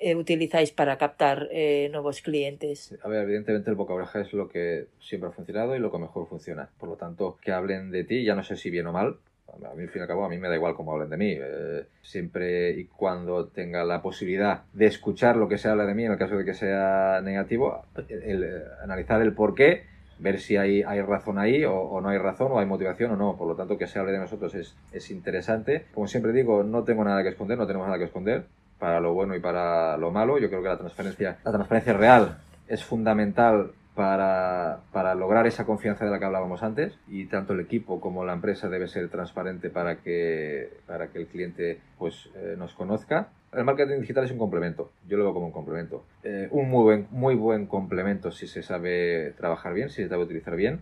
eh, 0.02 0.16
utilizáis 0.16 0.72
para 0.72 0.98
captar 0.98 1.48
eh, 1.52 1.88
nuevos 1.92 2.22
clientes? 2.22 2.94
A 3.02 3.08
ver, 3.08 3.22
evidentemente 3.22 3.70
el 3.70 3.76
boca 3.76 3.94
oreja 3.94 4.20
es 4.20 4.32
lo 4.32 4.48
que 4.48 4.88
siempre 5.00 5.30
ha 5.30 5.32
funcionado 5.32 5.76
y 5.76 5.78
lo 5.78 5.92
que 5.92 5.98
mejor 5.98 6.28
funciona. 6.28 6.68
Por 6.78 6.88
lo 6.88 6.96
tanto, 6.96 7.38
que 7.40 7.52
hablen 7.52 7.90
de 7.90 8.04
ti, 8.04 8.24
ya 8.24 8.34
no 8.34 8.42
sé 8.42 8.56
si 8.56 8.70
bien 8.70 8.86
o 8.88 8.92
mal, 8.92 9.18
a 9.48 9.74
mí 9.74 9.82
al 9.82 9.88
fin 9.88 10.00
y 10.00 10.02
al 10.02 10.08
cabo 10.08 10.24
a 10.24 10.28
mí 10.28 10.38
me 10.38 10.48
da 10.48 10.56
igual 10.56 10.74
cómo 10.74 10.92
hablen 10.92 11.10
de 11.10 11.16
mí. 11.16 11.36
Eh, 11.38 11.84
siempre 12.02 12.70
y 12.72 12.86
cuando 12.86 13.46
tenga 13.48 13.84
la 13.84 14.02
posibilidad 14.02 14.64
de 14.72 14.86
escuchar 14.86 15.36
lo 15.36 15.48
que 15.48 15.58
se 15.58 15.68
habla 15.68 15.86
de 15.86 15.94
mí 15.94 16.04
en 16.04 16.12
el 16.12 16.18
caso 16.18 16.36
de 16.36 16.44
que 16.44 16.54
sea 16.54 17.20
negativo 17.22 17.82
el, 18.08 18.22
el, 18.22 18.62
analizar 18.82 19.20
el 19.22 19.34
por 19.34 19.54
qué 19.54 19.84
ver 20.18 20.38
si 20.38 20.56
hay, 20.56 20.82
hay 20.82 21.00
razón 21.02 21.38
ahí 21.38 21.64
o, 21.64 21.74
o, 21.74 22.00
no 22.00 22.08
hay 22.08 22.18
razón 22.18 22.52
o 22.52 22.58
hay 22.58 22.66
motivación 22.66 23.12
o 23.12 23.16
no. 23.16 23.36
Por 23.36 23.48
lo 23.48 23.56
tanto 23.56 23.76
que 23.76 23.86
se 23.86 23.98
hable 23.98 24.12
de 24.12 24.18
nosotros 24.18 24.54
es, 24.54 24.76
es 24.92 25.10
interesante. 25.10 25.86
Como 25.94 26.06
siempre 26.06 26.32
digo 26.32 26.62
no 26.62 26.84
tengo 26.84 27.04
nada 27.04 27.22
que 27.22 27.30
esconder 27.30 27.58
no 27.58 27.66
tenemos 27.66 27.86
nada 27.86 27.98
que 27.98 28.04
esconder 28.04 28.44
para 28.82 28.98
lo 28.98 29.14
bueno 29.14 29.36
y 29.36 29.38
para 29.38 29.96
lo 29.96 30.10
malo. 30.10 30.40
Yo 30.40 30.48
creo 30.48 30.60
que 30.60 30.68
la 30.68 30.76
transparencia, 30.76 31.38
la 31.44 31.52
transparencia 31.52 31.92
real 31.92 32.38
es 32.66 32.84
fundamental 32.84 33.70
para, 33.94 34.80
para, 34.90 35.14
lograr 35.14 35.46
esa 35.46 35.64
confianza 35.64 36.04
de 36.04 36.10
la 36.10 36.18
que 36.18 36.24
hablábamos 36.24 36.64
antes 36.64 36.98
y 37.06 37.26
tanto 37.26 37.52
el 37.52 37.60
equipo 37.60 38.00
como 38.00 38.24
la 38.24 38.32
empresa 38.32 38.68
debe 38.68 38.88
ser 38.88 39.08
transparente 39.08 39.70
para 39.70 39.98
que, 39.98 40.80
para 40.84 41.12
que 41.12 41.20
el 41.20 41.28
cliente 41.28 41.78
pues, 41.96 42.28
eh, 42.34 42.56
nos 42.58 42.74
conozca. 42.74 43.28
El 43.52 43.62
marketing 43.62 44.00
digital 44.00 44.24
es 44.24 44.32
un 44.32 44.38
complemento, 44.38 44.90
yo 45.06 45.16
lo 45.16 45.22
veo 45.22 45.34
como 45.34 45.46
un 45.46 45.52
complemento. 45.52 46.04
Eh, 46.24 46.48
un 46.50 46.68
muy 46.68 46.82
buen, 46.82 47.06
muy 47.12 47.36
buen 47.36 47.66
complemento 47.66 48.32
si 48.32 48.48
se 48.48 48.64
sabe 48.64 49.32
trabajar 49.36 49.74
bien, 49.74 49.90
si 49.90 50.02
se 50.02 50.08
sabe 50.08 50.24
utilizar 50.24 50.56
bien 50.56 50.80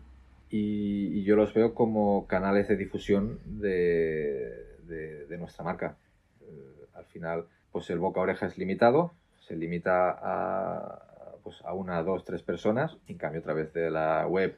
y, 0.48 1.22
yo 1.24 1.36
los 1.36 1.52
veo 1.52 1.74
como 1.74 2.26
canales 2.26 2.66
de 2.66 2.76
difusión 2.76 3.40
de, 3.44 4.78
de, 4.86 5.36
nuestra 5.36 5.64
marca. 5.64 5.96
Eh, 6.40 6.86
al 6.94 7.04
final, 7.04 7.44
pues 7.72 7.90
el 7.90 7.98
boca 7.98 8.20
oreja 8.20 8.46
es 8.46 8.58
limitado, 8.58 9.12
se 9.46 9.56
limita 9.56 10.16
a, 10.20 11.02
pues 11.42 11.60
a 11.64 11.74
una, 11.74 12.02
dos, 12.02 12.24
tres 12.24 12.42
personas. 12.42 12.96
En 13.08 13.18
cambio, 13.18 13.40
a 13.40 13.44
través 13.44 13.72
de 13.72 13.90
la 13.90 14.26
web, 14.26 14.56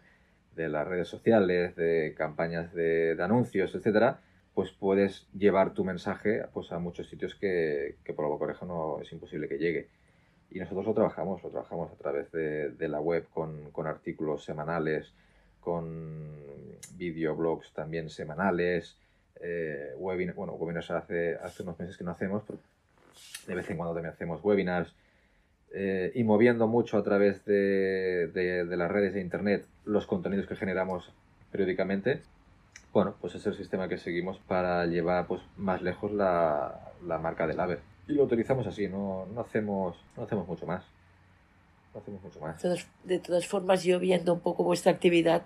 de 0.55 0.69
las 0.69 0.87
redes 0.87 1.09
sociales, 1.09 1.75
de 1.77 2.15
campañas 2.17 2.73
de, 2.75 3.17
anuncios, 3.21 3.75
etcétera, 3.75 4.21
pues 4.55 4.71
puedes 4.73 5.27
llevar 5.33 5.73
tu 5.73 5.85
mensaje 5.85 6.45
pues, 6.53 6.73
a 6.73 6.79
muchos 6.79 7.09
sitios 7.09 7.35
que, 7.35 7.97
que 8.05 8.13
por 8.13 8.29
lo 8.29 8.39
corejo 8.39 8.67
no 8.67 9.01
es 9.01 9.11
imposible 9.13 9.49
que 9.49 9.59
llegue. 9.59 9.89
Y 10.51 10.59
nosotros 10.59 10.85
lo 10.85 10.95
trabajamos, 10.95 11.43
lo 11.43 11.49
trabajamos 11.49 11.91
a 11.91 11.97
través 11.97 12.31
de, 12.31 12.89
la 12.89 13.01
web 13.01 13.27
con, 13.33 13.71
con, 13.71 13.87
artículos 13.87 14.45
semanales, 14.45 15.15
con 15.61 16.29
videoblogs 16.97 17.73
también 17.73 18.11
semanales, 18.11 18.99
eh, 19.41 19.95
webinars, 19.97 20.37
bueno, 20.37 20.53
webinars 20.53 20.91
hace, 20.91 21.37
hace 21.37 21.63
unos 21.63 21.79
meses 21.79 21.97
que 21.97 22.05
no 22.05 22.11
hacemos, 22.11 22.43
de 23.47 23.55
vez 23.55 23.69
en 23.71 23.77
cuando 23.77 23.95
también 23.95 24.13
hacemos 24.13 24.43
webinars, 24.43 24.93
eh, 25.75 26.13
y 26.15 26.25
moviendo 26.25 26.67
mucho 26.67 26.99
a 26.99 27.03
través 27.03 27.45
de, 27.47 28.29
de, 28.29 28.77
las 28.77 28.91
redes 28.91 29.15
de 29.15 29.23
Internet 29.23 29.65
los 29.87 30.07
contenidos 30.07 30.47
que 30.47 30.55
generamos 30.55 31.11
periódicamente, 31.51 32.23
bueno, 32.93 33.15
pues 33.21 33.35
es 33.35 33.47
el 33.47 33.55
sistema 33.55 33.89
que 33.89 33.97
seguimos 33.97 34.39
para 34.39 34.85
llevar 34.85 35.27
pues, 35.27 35.41
más 35.57 35.81
lejos 35.81 36.13
la, 36.13 36.93
la 37.07 37.19
marca 37.19 37.47
del 37.47 37.59
AVE. 37.59 37.79
Y 38.07 38.13
lo 38.13 38.25
utilizamos 38.25 38.67
así, 38.67 38.87
no, 38.89 39.27
no, 39.35 39.41
hacemos, 39.41 39.97
no 40.17 40.25
hacemos 40.25 40.47
mucho 40.47 40.67
más. 40.67 40.85
No 41.95 42.01
hacemos 42.01 42.23
mucho 42.23 42.41
más. 42.41 42.63
De 43.05 43.19
todas 43.19 43.47
formas, 43.47 43.83
yo 43.83 43.99
viendo 43.99 44.35
un 44.35 44.41
poco 44.41 44.65
vuestra 44.65 44.93
actividad, 44.93 45.43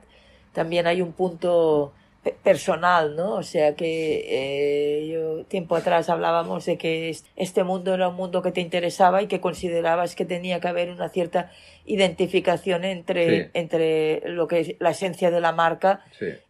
también 0.53 0.87
hay 0.87 1.03
un 1.03 1.13
punto 1.13 1.93
personal, 2.33 3.17
¿no? 3.17 3.35
O 3.35 3.43
sea 3.43 3.75
que 3.75 4.25
eh, 4.29 5.09
yo 5.09 5.45
tiempo 5.45 5.77
atrás 5.77 6.09
hablábamos 6.09 6.65
de 6.67 6.79
que 6.79 7.17
este 7.37 7.65
mundo 7.65 7.95
era 7.95 8.09
un 8.09 8.17
mundo 8.17 8.43
que 8.43 8.53
te 8.53 8.61
interesaba 8.61 9.23
y 9.23 9.27
que 9.27 9.41
considerabas 9.41 10.15
que 10.15 10.25
tenía 10.25 10.61
que 10.61 10.69
haber 10.69 10.91
una 10.91 11.09
cierta 11.09 11.51
identificación 11.85 12.85
entre, 12.85 13.51
entre 13.55 14.29
lo 14.29 14.49
que 14.49 14.61
es 14.61 14.75
la 14.81 14.91
esencia 14.91 15.31
de 15.31 15.41
la 15.41 15.53
marca 15.53 16.05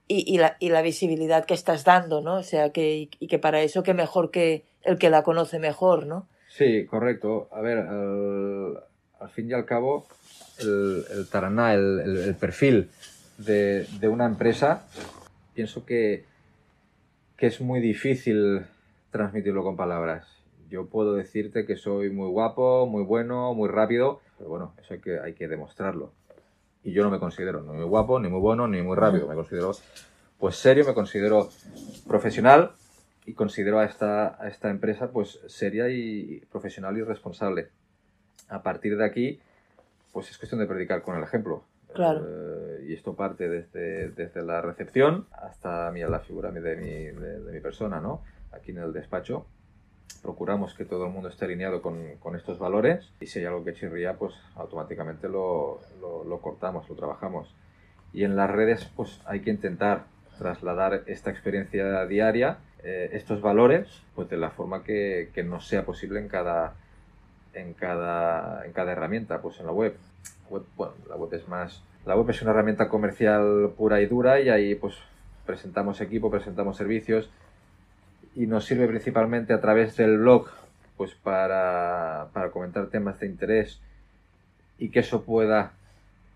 y, 0.09 0.35
y, 0.35 0.39
la, 0.39 0.57
y 0.61 0.71
la 0.71 0.83
visibilidad 0.83 1.45
que 1.45 1.55
estás 1.55 1.85
dando, 1.85 2.21
¿no? 2.21 2.37
O 2.37 2.43
sea 2.43 2.71
que, 2.71 3.09
y, 3.19 3.27
que 3.27 3.39
para 3.39 3.61
eso 3.61 3.83
que 3.83 3.95
mejor 3.95 4.31
que 4.31 4.65
el 4.83 4.99
que 4.99 5.11
la 5.11 5.23
conoce 5.23 5.59
mejor, 5.59 6.07
¿no? 6.07 6.29
Sí, 6.49 6.87
correcto. 6.87 7.49
A 7.53 7.61
ver, 7.61 7.79
al, 7.79 9.29
fin 9.31 9.51
y 9.51 9.53
al 9.53 9.67
cabo, 9.67 10.07
el, 10.59 11.05
el 11.11 11.29
taraná, 11.29 11.75
el, 11.75 12.01
el, 12.01 12.35
perfil 12.35 12.89
de, 13.37 13.87
de 14.01 14.09
una 14.09 14.25
empresa 14.25 14.87
pienso 15.57 15.87
que, 15.87 16.27
que 17.37 17.47
es 17.47 17.61
muy 17.61 17.81
difícil 17.81 18.67
transmitirlo 19.11 19.65
con 19.65 19.75
palabras. 19.75 20.29
Yo 20.69 20.87
puedo 20.87 21.15
decirte 21.15 21.65
que 21.65 21.77
soy 21.77 22.11
muy 22.11 22.29
guapo, 22.29 22.87
muy 22.87 23.03
bueno, 23.03 23.55
muy 23.55 23.69
rápido, 23.69 24.21
pero 24.37 24.51
bueno, 24.51 24.75
eso 24.81 24.95
hay 24.95 25.01
que, 25.01 25.19
hay 25.19 25.33
que 25.33 25.49
demostrarlo. 25.49 26.13
Y 26.85 26.93
yo 26.93 27.03
no 27.03 27.11
me 27.11 27.19
considero 27.19 27.63
ni 27.63 27.73
muy 27.73 27.85
guapo, 27.85 28.21
ni 28.21 28.29
muy 28.29 28.41
bueno, 28.41 28.69
ni 28.69 28.83
muy 28.83 28.97
rápido. 28.97 29.27
Me 29.27 29.35
considero 29.35 29.73
pues 30.39 30.57
serio, 30.57 30.85
me 30.85 30.93
considero 30.93 31.49
profesional 32.07 32.73
y 33.25 33.33
considero 33.33 33.79
a 33.79 33.87
esta, 33.87 34.41
a 34.41 34.49
esta 34.49 34.69
empresa 34.69 35.11
pues 35.11 35.41
seria 35.47 35.89
y 35.89 36.45
profesional 36.53 36.99
y 36.99 37.03
responsable. 37.03 37.69
A 38.49 38.63
partir 38.63 38.99
de 38.99 39.05
aquí, 39.05 39.41
pues 40.13 40.31
es 40.31 40.37
cuestión 40.37 40.61
de 40.61 40.67
predicar 40.67 41.03
con 41.03 41.17
el 41.17 41.23
ejemplo. 41.23 41.65
Eh, 41.99 42.87
y 42.89 42.95
esto 42.95 43.15
parte 43.15 43.49
desde, 43.49 44.11
desde, 44.11 44.43
la 44.43 44.61
recepción 44.61 45.27
hasta 45.33 45.91
mira, 45.93 46.09
la 46.09 46.21
figura 46.21 46.51
de 46.51 46.77
mi, 46.77 46.91
de, 46.91 47.53
mi, 47.53 47.61
persona, 47.61 48.01
¿no? 48.01 48.23
Aquí 48.53 48.71
en 48.71 48.79
el 48.79 48.93
despacho 48.93 49.47
procuramos 50.23 50.75
que 50.75 50.85
todo 50.85 51.07
el 51.07 51.13
mundo 51.13 51.29
esté 51.29 51.45
alineado 51.45 51.83
con, 51.83 52.17
con 52.19 52.37
estos 52.37 52.59
valores 52.59 53.13
y 53.21 53.27
si 53.27 53.41
hay 53.41 53.45
algo 53.47 53.65
que 53.65 53.75
chirría, 53.75 54.15
pues 54.15 54.35
automáticamente 54.57 55.29
lo, 55.29 55.81
lo, 56.01 56.41
cortamos, 56.41 56.89
lo 56.89 56.97
trabajamos. 56.97 57.55
Y 58.13 58.25
en 58.25 58.37
las 58.37 58.51
redes, 58.51 58.91
pues 58.97 59.21
hay 59.27 59.41
que 59.41 59.51
intentar 59.51 60.05
trasladar 60.39 61.03
esta 61.07 61.31
experiencia 61.31 62.07
diaria, 62.07 62.59
eh, 62.83 63.11
estos 63.13 63.41
valores, 63.41 63.89
pues 64.15 64.29
de 64.29 64.37
la 64.37 64.51
forma 64.51 64.83
que, 64.85 65.31
que 65.35 65.43
nos 65.43 65.67
sea 65.67 65.85
posible 65.85 66.21
en 66.21 66.29
cada, 66.29 66.75
en 67.57 67.73
cada, 67.75 68.65
en 68.65 68.73
cada 68.73 68.93
herramienta, 68.93 69.41
pues 69.41 69.59
en 69.61 69.67
la 69.67 69.73
web. 69.73 69.97
Bueno, 70.49 70.95
la 71.09 71.17
web 71.17 71.33
es 71.35 71.49
más, 71.49 71.83
la 72.05 72.15
web 72.17 72.31
es 72.31 72.41
una 72.43 72.53
herramienta 72.53 72.89
comercial 72.89 73.73
pura 73.77 74.01
y 74.01 74.07
dura 74.07 74.41
y 74.41 74.49
ahí 74.49 74.75
pues 74.75 74.95
presentamos 75.45 76.01
equipo, 76.01 76.31
presentamos 76.31 76.77
servicios 76.77 77.31
y 78.35 78.47
nos 78.47 78.65
sirve 78.65 78.87
principalmente 78.87 79.53
a 79.53 79.61
través 79.61 79.97
del 79.97 80.19
blog 80.19 80.49
pues 80.97 81.15
para, 81.15 82.29
para 82.33 82.51
comentar 82.51 82.87
temas 82.89 83.19
de 83.19 83.27
interés 83.27 83.81
y 84.79 84.91
que 84.91 85.01
eso 85.01 85.25
pueda 85.25 85.73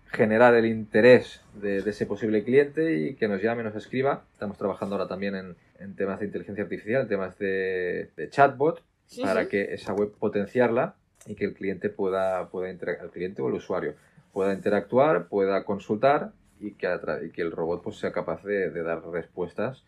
generar 0.07 0.55
el 0.55 0.65
interés 0.65 1.41
de, 1.53 1.77
ese 1.77 2.05
posible 2.05 2.43
cliente 2.43 2.97
y 2.97 3.15
que 3.15 3.27
nos 3.27 3.41
llame, 3.41 3.63
nos 3.63 3.75
escriba. 3.75 4.25
Estamos 4.33 4.57
trabajando 4.57 4.95
ahora 4.95 5.07
también 5.07 5.35
en, 5.35 5.55
en 5.79 5.95
temas 5.95 6.19
de 6.19 6.25
inteligencia 6.25 6.63
artificial, 6.63 7.03
en 7.03 7.07
temas 7.07 7.37
de, 7.39 8.09
chatbot, 8.29 8.83
para 9.23 9.47
que 9.47 9.73
esa 9.73 9.93
web 9.93 10.11
potenciarla 10.19 10.95
y 11.25 11.35
que 11.35 11.45
el 11.45 11.53
cliente 11.53 11.89
pueda, 11.89 12.49
pueda 12.49 12.69
el 12.69 13.09
cliente 13.11 13.41
o 13.41 13.47
el 13.47 13.55
usuario 13.55 13.95
pueda 14.33 14.53
interactuar, 14.53 15.27
pueda 15.27 15.63
consultar 15.65 16.31
y 16.59 16.71
que, 16.71 16.87
y 17.25 17.29
que 17.31 17.41
el 17.41 17.51
robot 17.51 17.83
pues, 17.83 17.97
sea 17.97 18.11
capaz 18.11 18.43
de, 18.43 18.69
dar 18.83 19.03
respuestas 19.07 19.83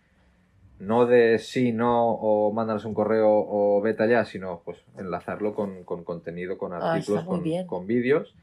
no 0.80 1.06
de 1.06 1.40
sí, 1.40 1.72
no, 1.72 2.12
o 2.12 2.52
mándanos 2.52 2.84
un 2.84 2.94
correo 2.94 3.30
o 3.30 3.80
vete 3.82 4.04
allá, 4.04 4.26
sino 4.26 4.62
pues 4.66 4.84
enlazarlo 4.98 5.54
con, 5.54 5.84
contenido, 5.84 6.58
con 6.58 6.74
ah, 6.74 6.94
artículos, 6.94 7.24
con, 7.68 7.88
vídeos 7.88 8.36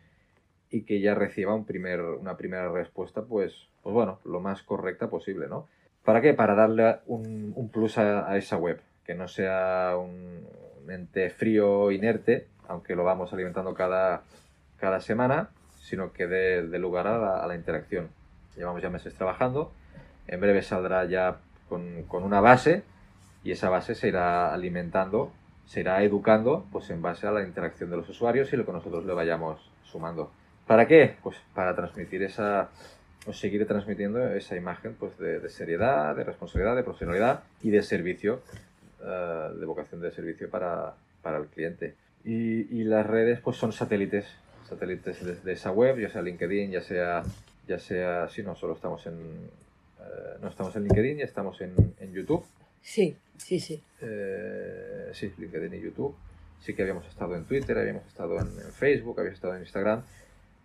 y 0.71 0.83
que 0.83 1.01
ya 1.01 1.15
reciba 1.15 1.55
un 1.55 1.67
primer, 1.67 2.01
una 2.01 2.37
primera 2.37 2.71
respuesta, 2.71 3.23
pues, 3.23 3.69
pues 3.83 3.93
bueno, 3.93 4.21
lo 4.25 4.41
más 4.41 4.63
correcta 4.63 5.11
posible, 5.11 5.49
¿no? 5.49 5.67
¿Para 6.05 6.23
qué? 6.23 6.33
Para 6.33 6.55
darle 6.55 7.01
un, 7.07 7.53
un 7.55 7.69
plus 7.69 7.99
a, 7.99 8.37
esa 8.39 8.57
web, 8.57 8.81
que 9.05 9.15
no 9.15 9.29
sea 9.29 9.97
un, 9.99 10.47
ente 10.89 11.31
frío, 11.31 11.91
inerte, 11.91 12.47
aunque 12.71 12.95
lo 12.95 13.03
vamos 13.03 13.33
alimentando 13.33 13.75
cada, 13.75 14.23
cada 14.79 15.01
semana, 15.01 15.51
sino 15.81 16.13
que 16.13 16.29
dé, 16.29 16.63
lugar 16.79 17.09
a 17.09 17.47
la, 17.47 17.55
interacción. 17.57 18.09
Llevamos 18.57 18.81
ya 18.81 18.91
meses 18.91 19.13
trabajando, 19.15 19.73
en 20.29 20.41
breve 20.41 20.63
saldrá 20.63 21.05
ya 21.05 21.39
con, 21.69 22.07
una 22.11 22.41
base 22.41 22.85
y 23.43 23.51
esa 23.51 23.71
base 23.71 23.97
se 23.97 24.09
irá 24.09 24.55
alimentando, 24.55 25.33
se 25.67 25.81
irá 25.81 26.03
educando 26.05 26.65
pues 26.71 26.89
en 26.91 27.03
base 27.03 27.27
a 27.27 27.33
la 27.33 27.43
interacción 27.43 27.91
de 27.91 27.97
los 27.97 28.09
usuarios 28.09 28.53
y 28.53 28.57
lo 28.57 28.65
que 28.65 28.73
nosotros 28.73 29.05
le 29.05 29.15
vayamos 29.15 29.61
sumando. 29.83 30.31
¿Para 30.67 30.87
qué? 30.87 31.17
Pues 31.25 31.37
para 31.55 31.75
transmitir 31.75 32.23
esa, 32.23 32.69
o 33.27 33.33
seguir 33.33 33.67
transmitiendo 33.67 34.33
esa 34.33 34.55
imagen 34.55 34.95
pues 34.95 35.19
de, 35.19 35.49
seriedad, 35.49 36.15
de 36.15 36.23
responsabilidad, 36.23 36.77
de 36.77 36.85
profesionalidad 36.85 37.43
y 37.63 37.71
de 37.71 37.83
servicio, 37.83 38.43
eh, 39.05 39.51
de 39.59 39.67
vocación 39.67 40.01
de 40.01 40.13
servicio 40.13 40.49
para, 40.49 40.95
para 41.21 41.39
el 41.39 41.47
cliente. 41.47 41.97
Y, 42.25 42.85
las 42.85 43.07
redes 43.07 43.41
pues 43.41 43.57
son 43.57 43.73
satélites, 43.73 44.27
satélites 44.69 45.45
de, 45.45 45.53
esa 45.53 45.71
web, 45.71 45.99
ya 45.99 46.11
sea 46.11 46.23
LinkedIn, 46.23 46.71
ya 46.71 46.83
sea, 46.83 47.23
ya 47.67 47.79
sea, 47.79 48.29
si 48.29 48.43
no, 48.43 48.55
solo 48.57 48.75
estamos 48.75 49.07
en, 49.07 49.15
eh, 49.15 50.37
no 50.43 50.49
estamos 50.49 50.75
en 50.77 50.85
LinkedIn, 50.85 51.19
ya 51.19 51.25
estamos 51.25 51.61
en, 51.61 51.75
en 51.99 52.13
YouTube. 52.13 52.45
Sí, 52.83 53.17
sí, 53.37 53.61
sí. 53.61 53.83
Eh, 54.01 55.11
sí, 55.13 55.33
LinkedIn 55.39 55.75
y 55.75 55.81
YouTube. 55.81 56.15
Sí 56.61 56.75
que 56.75 56.83
habíamos 56.83 57.07
estado 57.07 57.37
en 57.37 57.45
Twitter, 57.45 57.79
habíamos 57.79 58.07
estado 58.07 58.39
en, 58.39 58.49
Facebook, 58.73 59.19
habíamos 59.19 59.39
estado 59.39 59.55
en 59.55 59.63
Instagram, 59.63 60.03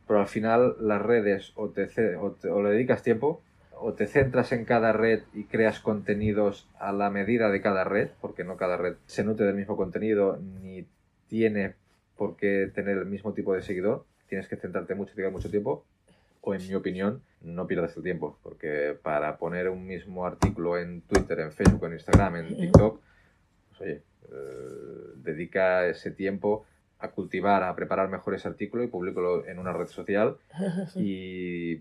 pero 0.08 0.20
al 0.20 0.28
final 0.28 0.76
las 0.82 1.02
redes 1.02 1.54
o, 1.56 1.70
te, 1.70 1.88
o 2.18 2.64
le 2.64 2.70
dedicas 2.70 3.02
tiempo 3.02 3.42
o 3.78 3.94
te 3.94 4.08
centras 4.08 4.52
en 4.52 4.66
cada 4.66 4.94
red 4.94 5.24
y 5.34 5.46
creas 5.46 5.80
contenidos 5.80 6.68
a 6.80 6.92
la 6.92 7.10
medida 7.10 7.50
de 7.50 7.62
cada 7.62 7.84
red, 7.84 8.10
porque 8.22 8.44
no 8.44 8.58
cada 8.58 8.78
red 8.78 8.96
se 9.06 9.24
nutre 9.24 9.46
del 9.46 9.56
mismo 9.56 9.78
contenido 9.78 10.38
ni 10.62 10.86
tiene 11.28 11.76
por 12.18 12.36
qué 12.38 12.72
tener 12.74 12.98
el 12.98 13.06
mismo 13.06 13.34
tipo 13.34 13.54
de 13.54 13.62
seguidor, 13.62 14.06
tienes 14.28 14.48
que 14.48 14.56
centrarte 14.56 14.96
mucho, 14.96 15.14
dedicar 15.16 15.32
mucho 15.32 15.50
tiempo, 15.50 15.84
o 16.42 16.54
en 16.54 16.68
mi 16.68 16.76
opinión, 16.76 17.22
no 17.42 17.68
pierdas 17.68 17.96
el 17.98 18.04
tiempo, 18.04 18.38
porque 18.44 18.98
para 19.02 19.38
poner 19.38 19.70
un 19.70 19.86
mismo 19.86 20.26
artículo 20.26 20.78
en 20.78 21.02
Twitter, 21.02 21.40
en 21.40 21.52
Facebook, 21.52 21.86
en 21.86 21.94
Instagram, 21.94 22.36
en 22.38 22.58
TikTok, 22.58 23.02
pues 23.70 23.82
oye, 23.82 24.02
eh, 24.32 25.14
dedica 25.18 25.88
ese 25.88 26.12
tiempo 26.12 26.66
a 27.00 27.10
cultivar, 27.10 27.64
a 27.64 27.76
preparar 27.76 28.10
mejor 28.10 28.36
ese 28.36 28.48
artículo 28.48 28.84
y 28.84 28.88
publicarlo 28.88 29.46
en 29.46 29.60
una 29.60 29.74
red 29.74 29.88
social 29.88 30.38
y 30.96 31.78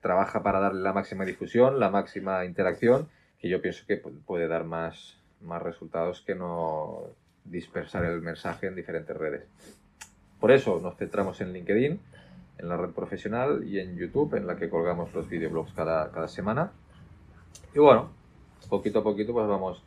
trabaja 0.00 0.42
para 0.42 0.60
darle 0.60 0.82
la 0.82 0.92
máxima 0.92 1.24
difusión, 1.24 1.80
la 1.80 1.90
máxima 1.90 2.44
interacción, 2.44 3.08
que 3.38 3.48
yo 3.48 3.60
pienso 3.60 3.84
que 3.86 3.96
puede 3.96 4.48
dar 4.48 4.64
más, 4.64 5.18
más 5.40 5.62
resultados 5.62 6.22
que 6.22 6.34
no 6.34 7.04
dispersar 7.50 8.04
el 8.04 8.20
mensaje 8.20 8.66
en 8.66 8.74
diferentes 8.74 9.16
redes. 9.16 9.42
Por 10.40 10.50
eso 10.52 10.80
nos 10.80 10.96
centramos 10.96 11.40
en 11.40 11.52
LinkedIn, 11.52 12.00
en 12.58 12.68
la 12.68 12.76
red 12.76 12.90
profesional 12.90 13.64
y 13.64 13.78
en 13.78 13.96
YouTube, 13.96 14.34
en 14.34 14.46
la 14.46 14.56
que 14.56 14.68
colgamos 14.68 15.12
los 15.14 15.28
videoblogs 15.28 15.72
cada, 15.72 16.10
cada 16.10 16.28
semana. 16.28 16.72
Y 17.74 17.78
bueno, 17.78 18.10
poquito 18.68 19.00
a 19.00 19.02
poquito 19.02 19.32
pues 19.32 19.48
vamos, 19.48 19.82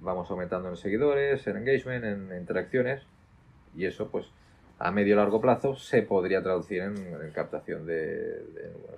vamos 0.00 0.30
aumentando 0.30 0.68
en 0.68 0.76
seguidores, 0.76 1.46
en 1.46 1.56
engagement, 1.56 2.04
en 2.04 2.38
interacciones 2.38 3.02
y 3.76 3.84
eso 3.84 4.08
pues 4.08 4.26
a 4.78 4.90
medio 4.90 5.16
largo 5.16 5.40
plazo 5.40 5.76
se 5.76 6.02
podría 6.02 6.42
traducir 6.42 6.82
en, 6.82 7.30
captación 7.32 7.86
de, 7.86 8.42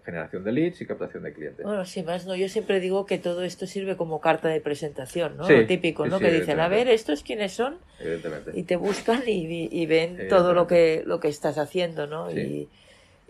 generación 0.05 0.43
de 0.43 0.53
leads 0.53 0.81
y 0.81 0.87
captación 0.87 1.23
de 1.23 1.33
clientes. 1.33 1.65
Bueno, 1.65 1.85
sin 1.85 2.05
más, 2.05 2.27
no, 2.27 2.35
yo 2.35 2.49
siempre 2.49 2.81
digo 2.81 3.07
que 3.07 3.19
todo 3.19 3.45
esto 3.45 3.67
sirve 3.67 3.97
como 3.97 4.21
carta 4.21 4.49
de 4.49 4.61
presentación, 4.61 5.37
¿no? 5.37 5.49
Lo 5.49 5.67
típico, 5.67 6.07
¿no? 6.07 6.19
que 6.19 6.33
dicen, 6.33 6.59
a 6.59 6.69
ver, 6.69 6.89
estos 6.89 7.23
quiénes 7.23 7.53
son, 7.53 7.79
y 8.55 8.65
te 8.65 8.77
buscan 8.77 9.23
y, 9.27 9.87
ven 9.87 10.29
todo 10.29 10.53
lo 10.53 10.67
que 10.67 11.03
lo 11.07 11.21
que 11.21 11.29
estás 11.29 11.59
haciendo, 11.59 12.07
¿no? 12.07 12.31
Y, 12.31 12.69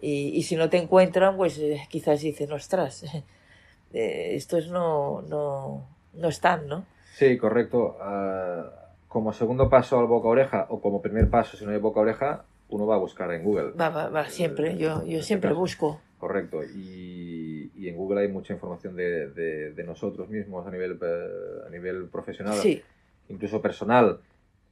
y, 0.01 0.43
si 0.45 0.57
no 0.57 0.71
te 0.71 0.79
encuentran, 0.79 1.37
pues 1.37 1.59
eh, 1.59 1.83
quizás 1.91 2.21
dicen, 2.21 2.53
ostras, 2.53 3.05
eh, 3.93 4.31
estos 4.35 4.69
no, 4.69 5.23
no, 5.23 5.87
no 6.15 6.29
están, 6.29 6.67
¿no? 6.67 6.87
Sí, 7.15 7.37
correcto. 7.37 7.99
Uh, 8.01 8.88
como 9.09 9.33
segundo 9.33 9.69
paso 9.69 9.99
al 9.99 10.07
boca-oreja 10.07 10.67
o 10.69 10.81
como 10.81 11.03
primer 11.03 11.29
paso 11.29 11.57
si 11.57 11.65
no 11.65 11.73
hay 11.73 11.79
boca-oreja, 11.79 12.45
uno 12.69 12.87
va 12.87 12.97
a 12.97 12.99
buscar 12.99 13.33
en 13.33 13.43
Google. 13.43 13.73
Va, 13.73 13.89
va, 13.89 14.09
va 14.09 14.29
siempre, 14.29 14.77
yo, 14.77 15.05
yo 15.07 15.23
siempre 15.23 15.53
busco. 15.53 16.01
Correcto, 16.19 16.63
y, 16.65 17.71
y, 17.77 17.89
en 17.89 17.97
Google 17.97 18.23
hay 18.23 18.29
mucha 18.29 18.53
información 18.53 18.97
de, 18.97 19.31
de, 19.31 19.85
nosotros 19.85 20.29
mismos 20.29 20.67
a 20.67 20.71
nivel, 20.71 20.99
eh, 21.01 21.67
a 21.67 21.71
nivel 21.71 22.09
profesional, 22.09 22.59
incluso 23.29 23.63
personal 23.63 24.19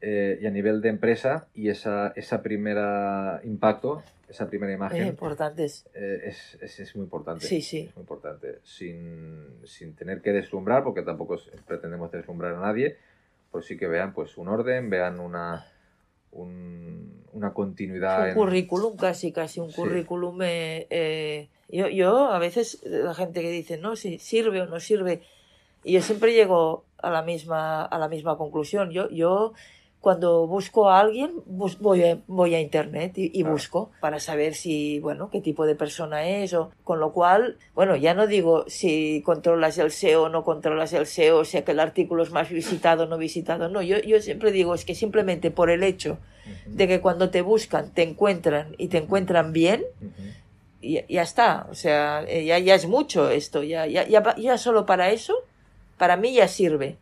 eh, 0.01 0.41
y 0.43 0.47
a 0.47 0.51
nivel 0.51 0.81
de 0.81 0.89
empresa, 0.89 1.47
y 1.55 1.69
esa, 1.69 2.13
esa 2.17 2.43
primera 2.43 3.41
impacto, 3.45 4.03
esa 4.29 4.49
primera 4.49 4.73
imagen 4.73 5.05
eh, 5.05 5.07
importantes. 5.07 5.87
es, 5.95 6.59
es, 6.61 6.81
es, 6.81 6.97
muy 6.97 7.05
importante. 7.05 7.47
Sí, 7.47 7.63
sí. 7.63 7.87
Es 7.91 7.95
muy 7.95 8.03
importante, 8.03 8.59
sin, 8.65 9.47
sin 9.65 9.95
tener 9.95 10.23
que 10.23 10.33
deslumbrar, 10.33 10.83
porque 10.83 11.03
tampoco 11.03 11.39
pretendemos 11.65 12.11
deslumbrar 12.11 12.55
a 12.55 12.61
nadie, 12.61 12.97
pues 13.51 13.67
sí 13.67 13.77
que 13.77 13.87
vean 13.87 14.13
pues 14.13 14.37
un 14.37 14.49
orden, 14.49 14.91
vean 14.91 15.21
una, 15.21 15.67
una 16.33 17.53
continuidad. 17.53 18.29
Un 18.29 18.35
currículum, 18.35 18.97
casi, 18.97 19.33
casi 19.33 19.61
un 19.61 19.73
currículum. 19.73 20.43
Eh, 20.43 20.87
eh, 20.91 21.49
yo, 21.69 21.89
yo, 21.89 22.31
a 22.31 22.39
veces, 22.39 22.83
la 22.85 23.15
gente 23.15 23.43
que 23.43 23.51
dice, 23.51 23.79
no, 23.79 23.97
si 23.97 24.19
sirve 24.19 24.61
o 24.63 24.67
no 24.67 24.81
sirve, 24.81 25.23
y 25.85 25.93
yo 25.93 26.03
siempre 26.03 26.35
llego 26.35 26.85
a 26.99 27.11
la 27.11 27.23
misma, 27.23 27.85
a 27.85 27.99
la 27.99 28.09
misma 28.09 28.37
conclusión. 28.37 28.91
Yo, 28.91 29.09
yo 29.11 29.53
cuando 30.07 30.47
busco 30.47 30.89
a 30.89 31.01
alguien, 31.01 31.33
voy, 31.47 32.05
a, 32.05 32.19
voy 32.29 32.55
a 32.55 32.61
internet 32.61 33.15
y, 33.17 33.43
busco 33.43 33.91
para 33.99 34.21
saber 34.21 34.55
si, 34.55 35.01
bueno, 35.01 35.31
qué 35.31 35.41
tipo 35.41 35.67
de 35.67 35.75
persona 35.75 36.29
es, 36.29 36.55
o, 36.55 36.71
con 36.85 37.01
lo 37.01 37.13
cual, 37.13 37.57
bueno, 37.75 37.97
ya 37.97 38.15
no 38.15 38.29
digo 38.29 38.65
si 38.69 39.21
controlas 39.27 39.79
el 39.79 39.91
SEO 39.91 40.23
o 40.23 40.29
no 40.29 40.45
controlas 40.45 40.93
el 40.93 41.07
SEO, 41.07 41.39
o 41.39 41.45
sea 41.45 41.65
que 41.65 41.73
el 41.73 41.81
artículo 41.81 42.23
es 42.23 42.31
más 42.31 42.51
visitado 42.51 43.03
o 43.03 43.07
no 43.09 43.19
visitado, 43.19 43.69
no, 43.69 43.83
yo, 43.83 43.99
yo 43.99 44.23
siempre 44.23 44.53
digo 44.53 44.77
es 44.77 44.85
que 44.85 44.95
simplemente 44.95 45.51
por 45.51 45.71
el 45.71 45.83
hecho 45.83 46.19
de 46.67 46.87
que 46.87 47.01
cuando 47.01 47.31
te 47.31 47.43
buscan, 47.43 47.93
te 47.93 48.05
encuentran 48.05 48.77
y 48.79 48.87
te 48.87 48.99
encuentran 48.99 49.53
bien, 49.53 49.87
ya, 50.81 51.05
ya, 51.09 51.23
está, 51.23 51.67
o 51.69 51.75
sea, 51.75 52.23
eh, 52.29 52.45
ya, 52.45 52.61
ya 52.61 52.77
es 52.77 52.87
mucho 52.87 53.29
esto, 53.29 53.65
ya, 53.65 53.89
ya, 53.89 54.07
ya, 54.07 54.37
ya 54.37 54.57
solo 54.57 54.87
para 54.87 55.11
eso, 55.11 55.35
para 55.99 56.17
mí 56.17 56.33
ya 56.33 56.47
sirve. 56.47 56.97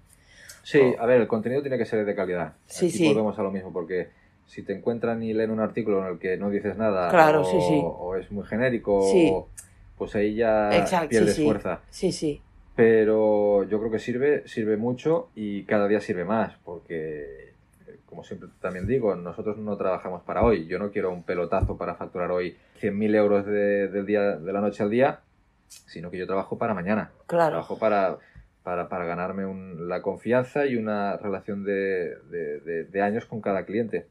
Sí, 0.64 0.80
a 0.98 1.06
ver, 1.06 1.20
el 1.20 1.28
contenido 1.28 1.62
tiene 1.62 1.78
que 1.78 1.84
ser 1.84 2.04
de 2.04 2.14
calidad. 2.14 2.54
Sí, 2.66 2.86
Aquí 2.86 2.98
sí. 2.98 3.08
volvemos 3.08 3.38
a 3.38 3.42
lo 3.42 3.50
mismo, 3.50 3.72
porque 3.72 4.08
si 4.46 4.62
te 4.62 4.72
encuentran 4.72 5.22
y 5.22 5.32
leen 5.32 5.50
un 5.50 5.60
artículo 5.60 6.00
en 6.00 6.12
el 6.12 6.18
que 6.18 6.36
no 6.36 6.50
dices 6.50 6.76
nada 6.76 7.10
o, 7.40 8.16
es 8.16 8.30
muy 8.32 8.44
genérico, 8.44 9.48
pues 9.96 10.14
ahí 10.16 10.34
ya 10.34 10.70
pierdes 11.08 11.42
fuerza. 11.42 11.80
Sí, 11.90 12.10
sí. 12.10 12.40
Pero 12.74 13.62
yo 13.64 13.78
creo 13.78 13.90
que 13.92 14.00
sirve, 14.00 14.48
sirve 14.48 14.76
mucho 14.76 15.28
y 15.36 15.62
cada 15.62 15.86
día 15.86 16.00
sirve 16.00 16.24
más, 16.24 16.54
porque 16.64 17.52
como 18.14 18.24
siempre 18.24 18.48
también 18.60 18.86
digo, 18.86 19.14
nosotros 19.16 19.58
no 19.58 19.76
trabajamos 19.76 20.22
para 20.22 20.42
hoy. 20.42 20.66
Yo 20.66 20.78
no 20.78 20.90
quiero 20.90 21.12
un 21.12 21.24
pelotazo 21.24 21.76
para 21.76 21.94
facturar 21.96 22.30
hoy 22.30 22.56
100.000 22.80 23.14
euros 23.16 23.46
de, 23.46 23.88
del 23.88 24.06
día, 24.06 24.36
de 24.36 24.52
la 24.52 24.60
noche 24.60 24.82
al 24.82 24.90
día, 24.90 25.20
sino 25.66 26.10
que 26.10 26.18
yo 26.18 26.26
trabajo 26.26 26.56
para 26.56 26.74
mañana. 26.74 27.10
Claro. 27.26 27.50
Trabajo 27.50 27.78
para 27.78 28.18
para, 28.64 28.88
para 28.88 29.04
ganarme 29.04 29.44
la 29.78 30.02
confianza 30.02 30.66
y 30.66 30.76
una 30.76 31.18
relación 31.18 31.62
de, 31.64 32.16
de, 32.90 33.02
años 33.02 33.26
con 33.26 33.40
cada 33.40 33.64
cliente. 33.64 34.06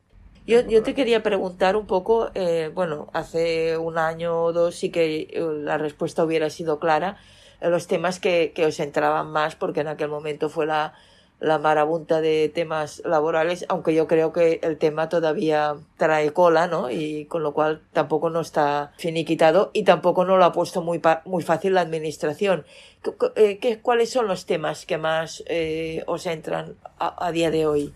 Yo, 0.45 0.61
yo, 0.67 0.83
te 0.83 0.93
quería 0.93 1.23
preguntar 1.23 1.75
un 1.75 1.87
poco, 1.87 2.29
eh, 2.35 2.69
bueno, 2.73 3.09
hace 3.13 3.77
un 3.77 3.97
año 3.97 4.43
o 4.43 4.53
dos 4.53 4.75
sí 4.75 4.91
que 4.91 5.21
eh, 5.21 5.41
la 5.41 5.77
respuesta 5.77 6.23
hubiera 6.23 6.49
sido 6.49 6.79
clara, 6.79 7.17
los 7.61 7.87
temas 7.87 8.19
que, 8.19 8.51
que 8.53 8.65
os 8.65 8.79
entraban 8.79 9.31
más, 9.31 9.55
porque 9.55 9.81
en 9.81 9.87
aquel 9.87 10.09
momento 10.09 10.49
fue 10.49 10.65
la, 10.65 10.93
la 11.43 11.59
marabunta 11.59 12.21
de 12.21 12.49
temas 12.53 13.01
laborales, 13.03 13.65
aunque 13.67 13.93
yo 13.93 14.07
creo 14.07 14.31
que 14.31 14.61
el 14.63 14.77
tema 14.77 15.09
todavía 15.09 15.75
trae 15.97 16.31
cola, 16.31 16.67
¿no? 16.67 16.89
Y 16.89 17.25
con 17.25 17.43
lo 17.43 17.53
cual 17.53 17.81
tampoco 17.91 18.29
no 18.29 18.39
está 18.39 18.93
finiquitado 18.97 19.69
y 19.73 19.83
tampoco 19.83 20.23
no 20.23 20.37
lo 20.37 20.45
ha 20.45 20.53
puesto 20.53 20.81
muy, 20.81 21.01
muy 21.25 21.43
fácil 21.43 21.73
la 21.73 21.81
administración. 21.81 22.65
¿Qué, 23.03 23.59
eh, 23.61 23.79
cuáles 23.81 24.09
son 24.09 24.27
los 24.27 24.45
temas 24.45 24.85
que 24.85 24.97
más 24.97 25.43
eh, 25.47 26.03
os 26.07 26.25
entran 26.27 26.75
a, 26.97 27.31
día 27.33 27.51
de 27.51 27.65
hoy? 27.67 27.93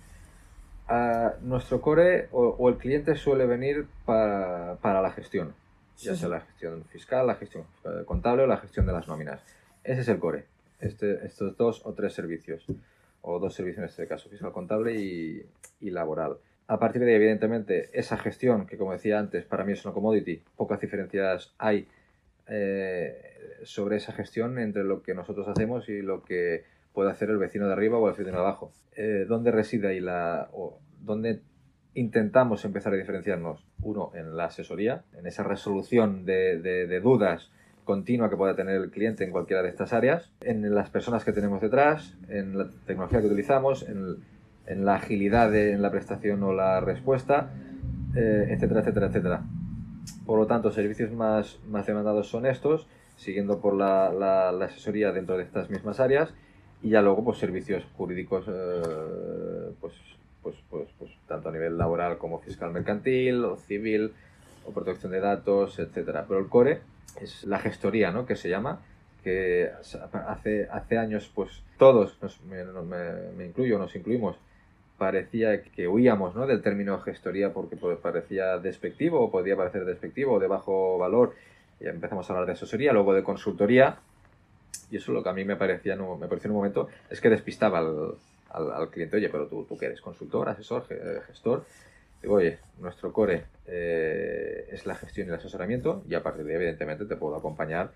nuestro 1.42 1.82
core 1.82 2.30
o, 2.32 2.70
el 2.70 2.78
cliente 2.78 3.16
suele 3.16 3.46
venir 3.46 3.88
para, 4.06 4.76
para 4.82 5.02
la 5.02 5.12
gestión, 5.12 5.54
ya 5.98 6.16
sea 6.16 6.30
la 6.30 6.42
gestión 6.42 6.84
fiscal, 6.86 7.28
la 7.28 7.36
gestión 7.36 7.64
eh, 7.86 8.04
contable 8.06 8.44
o 8.44 8.48
la 8.48 8.58
gestión 8.58 8.86
de 8.86 8.94
las 8.94 9.08
nóminas. 9.08 9.42
Ese 9.84 10.02
es 10.02 10.08
el 10.10 10.20
core, 10.20 10.46
este, 10.80 11.26
estos 11.26 11.58
dos 11.58 11.82
o 11.86 11.94
tres 11.94 12.14
servicios 12.14 12.66
o 13.28 13.40
dos 13.40 13.54
servicios 13.54 13.80
en 13.80 13.90
este 13.90 14.08
caso, 14.08 14.30
fiscal 14.30 14.54
contable 14.54 14.96
y, 14.96 15.90
laboral. 15.90 16.38
A 16.68 16.80
partir 16.80 17.02
de 17.02 17.12
ahí, 17.12 17.16
evidentemente, 17.16 17.90
esa 17.94 18.18
gestión, 18.18 18.66
que 18.66 18.78
como 18.78 18.94
decía 18.94 19.20
antes, 19.20 19.46
para 19.46 19.66
mí 19.66 19.74
es 19.74 19.84
una 19.86 19.94
commodity, 19.94 20.42
pocas 20.56 20.80
diferencias 20.80 21.54
hay 21.58 21.88
eh, 22.48 23.22
sobre 23.64 23.98
esa 23.98 24.14
gestión 24.14 24.58
entre 24.60 24.84
lo 24.84 25.04
que 25.04 25.14
nosotros 25.14 25.48
hacemos 25.48 25.90
y 25.90 26.02
lo 26.02 26.24
que 26.24 26.64
puede 26.94 27.12
hacer 27.12 27.30
el 27.30 27.38
vecino 27.38 27.68
de 27.68 27.74
arriba 27.74 27.98
o 27.98 28.08
el 28.08 28.14
vecino 28.14 28.32
de 28.32 28.38
abajo. 28.38 28.72
Eh, 28.96 29.26
¿Dónde 29.28 29.52
reside 29.52 29.90
ahí 29.90 30.00
la... 30.00 30.50
o 30.54 30.80
dónde 31.02 31.42
intentamos 31.96 32.64
empezar 32.64 32.94
a 32.94 32.98
diferenciarnos? 32.98 33.66
Uno, 33.82 34.12
en 34.16 34.38
la 34.38 34.46
asesoría, 34.46 35.04
en 35.18 35.28
esa 35.28 35.44
resolución 35.44 36.26
de, 36.26 36.60
de 36.60 37.00
dudas 37.02 37.52
continua 37.88 38.30
que 38.30 38.36
pueda 38.36 38.54
tener 38.54 38.76
el 38.76 38.92
cliente 38.92 39.24
en 39.24 39.32
cualquiera 39.32 39.64
de 39.64 39.70
estas 39.70 39.94
áreas, 39.94 40.30
en 40.42 40.76
las 40.76 40.90
personas 40.90 41.24
que 41.24 41.32
tenemos 41.32 41.62
detrás, 41.62 42.16
en 42.28 42.58
la 42.58 42.70
tecnología 42.86 43.22
que 43.22 43.28
utilizamos, 43.28 43.88
en, 43.88 44.86
la 44.86 44.96
agilidad 44.96 45.56
en 45.56 45.82
la 45.82 45.90
prestación 45.90 46.44
o 46.44 46.52
la 46.52 46.82
respuesta, 46.82 47.50
eh, 48.14 48.50
etcétera, 48.50 48.82
etcétera, 48.82 49.08
etcétera. 49.08 49.42
Por 50.26 50.38
lo 50.38 50.46
tanto, 50.46 50.70
servicios 50.70 51.14
más, 51.14 51.60
más 51.70 51.86
demandados 51.86 52.28
son 52.28 52.46
estos, 52.46 52.88
siguiendo 53.16 53.62
por 53.62 53.74
la, 53.74 54.50
asesoría 54.50 55.14
dentro 55.14 55.38
de 55.38 55.44
estas 55.44 55.70
mismas 55.70 56.02
áreas 56.02 56.34
y 56.84 56.90
ya 56.90 57.02
luego 57.02 57.24
pues 57.24 57.38
servicios 57.38 57.86
jurídicos 57.96 58.46
eh, 58.50 59.72
pues, 59.80 59.94
pues, 60.44 60.56
pues, 60.70 60.90
pues, 61.00 61.12
tanto 61.26 61.48
a 61.48 61.52
nivel 61.54 61.78
laboral 61.78 62.18
como 62.18 62.40
fiscal 62.40 62.72
mercantil 62.74 63.46
o 63.46 63.56
civil 63.56 64.12
o 64.66 64.72
protección 64.72 65.14
de 65.14 65.22
datos, 65.22 65.80
etcétera. 65.80 66.26
Pero 66.28 66.42
el 66.42 66.48
core 66.48 66.82
es 67.26 67.44
la 67.44 67.60
gestoría, 67.60 68.12
¿no? 68.12 68.26
Que 68.26 68.36
se 68.36 68.50
llama, 68.50 68.82
que 69.24 69.70
hace, 70.28 70.68
hace 70.72 70.98
años, 70.98 71.30
pues 71.34 71.64
todos, 71.78 72.18
me, 72.48 73.46
incluyo, 73.46 73.78
nos 73.78 73.96
incluimos, 73.96 74.38
parecía 74.98 75.62
que 75.62 75.88
huíamos 75.88 76.36
¿no? 76.36 76.48
del 76.48 76.62
término 76.62 77.00
gestoría 77.02 77.54
porque 77.54 77.76
pues, 77.76 77.98
parecía 78.00 78.58
despectivo 78.58 79.20
o 79.20 79.32
podía 79.32 79.56
parecer 79.56 79.86
despectivo 79.86 80.34
o 80.34 80.40
de 80.40 80.48
bajo 80.48 80.98
valor. 80.98 81.36
Y 81.80 81.88
empezamos 81.88 82.28
a 82.28 82.34
hablar 82.34 82.48
de 82.48 82.54
asesoría, 82.54 82.94
luego 82.94 83.14
de 83.14 83.24
consultoría. 83.24 83.98
Y 84.90 84.98
eso 84.98 85.12
es 85.12 85.16
lo 85.16 85.24
que 85.24 85.30
a 85.30 85.34
mí 85.34 85.44
me 85.46 85.56
parecía, 85.56 85.96
no, 85.96 86.16
me 86.18 86.28
pareció 86.28 86.48
en 86.48 86.52
un 86.52 86.58
momento, 86.58 86.88
es 87.10 87.20
que 87.20 87.30
despistaba 87.30 87.80
al, 87.80 88.16
al, 88.50 88.90
cliente, 88.90 89.18
oye, 89.18 89.30
pero 89.30 89.48
tú, 89.48 89.66
tú 89.66 89.78
qué 89.78 89.88
eres, 89.88 90.02
consultor, 90.02 90.50
asesor, 90.50 90.88
gestor. 91.28 91.66
Digo, 92.22 92.36
oye, 92.36 92.60
nuestro 92.80 93.14
core 93.14 93.46
eh, 93.66 94.68
es 94.72 94.86
la 94.86 94.96
gestión 94.96 95.28
y 95.28 95.30
el 95.30 95.36
asesoramiento 95.36 96.04
y 96.10 96.16
a 96.16 96.24
partir 96.24 96.46
de 96.46 96.52
ahí, 96.52 96.56
evidentemente, 96.58 97.06
te 97.06 97.16
puedo 97.16 97.36
acompañar 97.36 97.92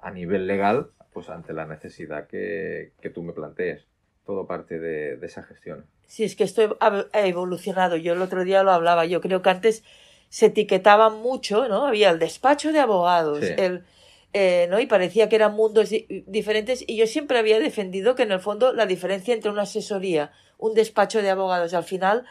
a 0.00 0.10
nivel 0.10 0.46
legal 0.46 0.90
pues 1.12 1.30
ante 1.30 1.52
la 1.52 1.66
necesidad 1.66 2.26
que, 2.26 2.92
que 3.00 3.10
tú 3.10 3.22
me 3.22 3.32
plantees. 3.32 3.86
todo 4.26 4.46
parte 4.46 4.78
de, 4.78 5.18
esa 5.24 5.42
gestión. 5.42 5.86
Sí, 6.06 6.24
es 6.24 6.36
que 6.36 6.44
esto 6.44 6.76
ha 6.80 7.26
evolucionado. 7.26 7.96
Yo 7.96 8.12
el 8.12 8.22
otro 8.22 8.44
día 8.44 8.62
lo 8.62 8.72
hablaba. 8.72 9.06
Yo 9.06 9.20
creo 9.20 9.42
que 9.42 9.50
antes 9.50 9.84
se 10.28 10.46
etiquetaba 10.46 11.10
mucho, 11.10 11.68
¿no? 11.68 11.86
Había 11.86 12.10
el 12.10 12.18
despacho 12.18 12.72
de 12.72 12.80
abogados, 12.80 13.42
el, 13.42 13.84
eh, 14.32 14.66
¿no? 14.68 14.80
Y 14.80 14.86
parecía 14.86 15.28
que 15.28 15.36
eran 15.36 15.54
mundos 15.54 15.90
diferentes. 16.26 16.84
Y 16.86 16.96
yo 16.96 17.06
siempre 17.06 17.38
había 17.38 17.60
defendido 17.60 18.14
que 18.14 18.24
en 18.24 18.32
el 18.32 18.40
fondo 18.40 18.72
la 18.72 18.86
diferencia 18.86 19.32
entre 19.32 19.50
una 19.50 19.62
asesoría, 19.62 20.32
un 20.58 20.74
despacho 20.74 21.22
de 21.22 21.30
abogados, 21.30 21.72
al 21.72 21.84
final 21.84 22.24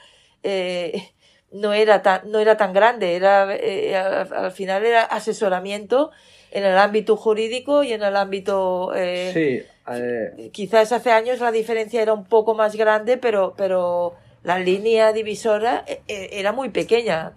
eh, 0.44 1.12
no 1.54 1.74
era 1.74 2.02
tan, 2.02 2.30
no 2.30 2.40
era 2.40 2.58
tan 2.58 2.74
grande, 2.74 3.16
era, 3.16 3.56
eh, 3.56 3.96
al, 3.96 4.52
final 4.52 4.86
era 4.86 5.04
asesoramiento 5.04 6.12
en 6.52 6.66
el 6.66 6.78
ámbito 6.78 7.16
jurídico 7.16 7.84
y 7.84 7.94
en 7.94 8.04
el 8.04 8.16
ámbito 8.16 8.92
sí, 9.34 9.64
eh, 9.92 10.50
Quizás 10.52 10.92
hace 10.92 11.12
años 11.12 11.40
la 11.40 11.52
diferencia 11.52 12.02
era 12.02 12.14
un 12.14 12.26
poco 12.26 12.56
más 12.56 12.76
grande, 12.76 13.18
pero, 13.18 13.54
pero 13.58 14.16
la 14.44 14.60
línea 14.60 15.12
divisora 15.12 15.84
eh, 15.88 16.02
eh, 16.08 16.30
era 16.34 16.52
muy 16.54 16.70
pequeña. 16.70 17.34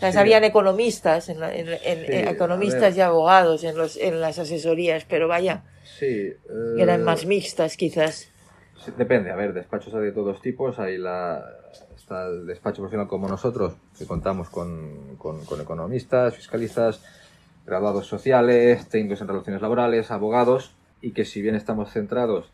habían 0.00 0.44
economistas, 0.44 1.28
en, 1.28 1.42
economistas 1.42 2.96
y 2.96 3.00
abogados 3.00 3.64
en, 3.64 3.76
los, 3.76 3.96
en 3.96 4.20
las 4.20 4.38
asesorías, 4.38 5.04
pero 5.04 5.28
vaya, 5.28 5.64
sí, 5.98 6.32
eran 6.78 7.02
más 7.04 7.26
mixtas 7.26 7.76
quizás. 7.76 8.30
Depende, 8.96 9.30
a 9.30 9.36
ver, 9.36 9.52
despachos 9.52 9.94
hay 9.94 10.04
de 10.04 10.12
todos 10.12 10.40
tipos, 10.40 10.78
hay 10.78 10.98
la, 10.98 11.44
está 11.96 12.26
el 12.26 12.46
despacho 12.46 12.82
profesional 12.82 13.08
como 13.08 13.28
nosotros, 13.28 13.74
que 13.98 14.06
contamos 14.06 14.48
con, 14.50 15.16
con, 15.16 15.44
con 15.44 15.60
economistas, 15.60 16.34
fiscalistas, 16.34 17.02
graduados 17.66 18.06
sociales, 18.06 18.88
técnicos 18.88 19.20
en 19.20 19.28
relaciones 19.28 19.62
laborales, 19.62 20.10
abogados, 20.10 20.74
y 21.00 21.12
que 21.12 21.24
si 21.24 21.42
bien 21.42 21.54
estamos 21.54 21.92
centrados 21.92 22.50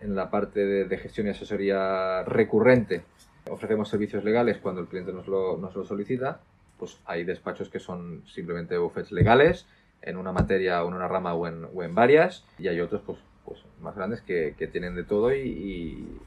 en 0.00 0.14
la 0.14 0.30
parte 0.30 0.64
de, 0.84 0.98
gestión 0.98 1.26
y 1.26 1.30
asesoría 1.30 2.22
recurrente, 2.24 3.02
ofrecemos 3.50 3.88
servicios 3.88 4.24
legales 4.24 4.58
cuando 4.58 4.80
el 4.80 4.86
cliente 4.86 5.12
nos 5.12 5.26
lo, 5.26 5.56
nos 5.56 5.74
lo 5.74 5.84
solicita, 5.84 6.40
pues 6.78 6.98
hay 7.06 7.24
despachos 7.24 7.68
que 7.68 7.80
son 7.80 8.22
simplemente 8.26 8.78
buffets 8.78 9.12
legales 9.12 9.66
en 10.02 10.16
una 10.16 10.32
materia 10.32 10.84
o 10.84 10.88
en 10.88 10.94
una 10.94 11.08
rama 11.08 11.34
o 11.34 11.46
en, 11.46 11.66
o 11.74 11.82
en 11.82 11.94
varias 11.94 12.44
y 12.58 12.68
hay 12.68 12.80
otros 12.80 13.02
pues, 13.06 13.18
pues 13.44 13.60
más 13.80 13.94
grandes 13.94 14.20
que, 14.22 14.54
que 14.58 14.66
tienen 14.66 14.94
de 14.94 15.04
todo 15.04 15.34
y, 15.34 16.18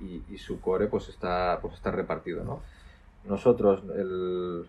y, 0.00 0.24
y, 0.30 0.38
su 0.38 0.60
core 0.60 0.86
pues 0.86 1.08
está, 1.08 1.58
pues 1.60 1.74
está 1.74 1.90
repartido. 1.90 2.44
¿no? 2.44 2.62
Nosotros, 3.24 3.82
el, 3.96 4.66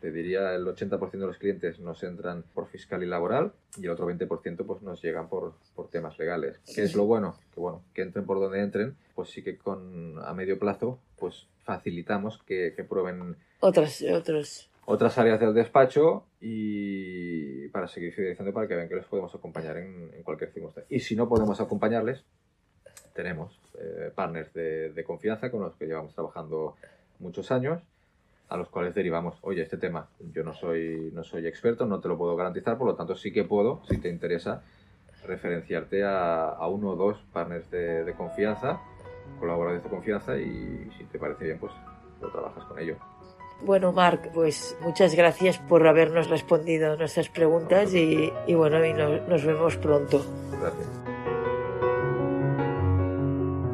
te 0.00 0.10
diría 0.10 0.54
el 0.54 0.66
80% 0.66 1.10
de 1.10 1.26
los 1.26 1.38
clientes 1.38 1.78
nos 1.78 2.02
entran 2.02 2.44
por 2.54 2.66
fiscal 2.68 3.02
y 3.02 3.06
laboral 3.06 3.52
y 3.76 3.84
el 3.84 3.90
otro 3.90 4.10
20% 4.10 4.66
pues 4.66 4.82
nos 4.82 5.00
llegan 5.02 5.28
por, 5.28 5.54
por 5.76 5.88
temas 5.88 6.18
legales. 6.18 6.58
¿Qué 6.74 6.82
es 6.82 6.94
lo 6.94 7.04
bueno? 7.04 7.36
Que 7.54 7.60
bueno, 7.60 7.82
que 7.94 8.02
entren 8.02 8.26
por 8.26 8.40
donde 8.40 8.60
entren, 8.60 8.96
pues 9.14 9.30
sí 9.30 9.42
que 9.42 9.56
con 9.56 10.18
a 10.24 10.34
medio 10.34 10.58
plazo 10.58 10.98
pues 11.18 11.46
facilitamos 11.64 12.42
que, 12.42 12.72
que 12.74 12.82
prueben 12.82 13.36
otras, 13.60 14.02
otros. 14.02 14.68
Otras 14.84 15.16
áreas 15.18 15.38
del 15.40 15.54
despacho 15.54 16.26
y 16.40 17.68
para 17.68 17.88
seguir 17.88 18.12
fidelizando 18.12 18.52
para 18.52 18.66
que 18.66 18.74
vean 18.74 18.88
que 18.88 18.96
les 18.96 19.06
podemos 19.06 19.34
acompañar 19.34 19.76
en, 19.76 20.22
cualquier 20.22 20.52
circunstancia. 20.52 20.94
Y 20.94 21.00
si 21.00 21.16
no 21.16 21.28
podemos 21.28 21.60
acompañarles, 21.60 22.24
tenemos 23.14 23.60
eh, 23.78 24.10
partners 24.14 24.52
de, 24.52 24.92
de 24.92 25.04
confianza 25.04 25.50
con 25.50 25.60
los 25.60 25.76
que 25.76 25.86
llevamos 25.86 26.14
trabajando 26.14 26.76
muchos 27.18 27.50
años 27.50 27.82
a 28.52 28.56
los 28.58 28.68
cuales 28.68 28.94
derivamos, 28.94 29.38
oye, 29.40 29.62
este 29.62 29.78
tema 29.78 30.08
yo 30.32 30.44
no 30.44 30.52
soy, 30.52 31.10
no 31.14 31.24
soy 31.24 31.46
experto, 31.46 31.86
no 31.86 32.00
te 32.00 32.08
lo 32.08 32.18
puedo 32.18 32.36
garantizar, 32.36 32.76
por 32.76 32.86
lo 32.86 32.94
tanto 32.94 33.16
sí 33.16 33.32
que 33.32 33.44
puedo, 33.44 33.80
si 33.88 33.96
te 33.96 34.10
interesa, 34.10 34.62
referenciarte 35.26 36.02
a, 36.04 36.66
uno 36.68 36.90
o 36.90 36.96
dos 36.96 37.16
partners 37.32 37.70
de, 37.70 38.12
confianza, 38.14 38.78
colaboradores 39.40 39.82
de 39.82 39.88
confianza 39.88 40.36
y 40.36 40.90
si 40.98 41.04
te 41.04 41.18
parece 41.18 41.44
bien, 41.44 41.58
pues 41.58 41.72
lo 42.20 42.30
trabajas 42.30 42.64
con 42.64 42.78
ello. 42.78 42.96
Bueno, 43.64 43.92
Marc, 43.92 44.30
pues 44.32 44.76
muchas 44.80 45.14
gracias 45.14 45.58
por 45.58 45.86
habernos 45.86 46.28
respondido 46.28 46.96
nuestras 46.96 47.28
preguntas 47.28 47.94
y, 47.94 48.32
bueno, 48.54 48.84
y 48.84 48.92
nos 48.92 49.44
vemos 49.44 49.76
pronto. 49.76 50.24
Gracias. 50.60 51.02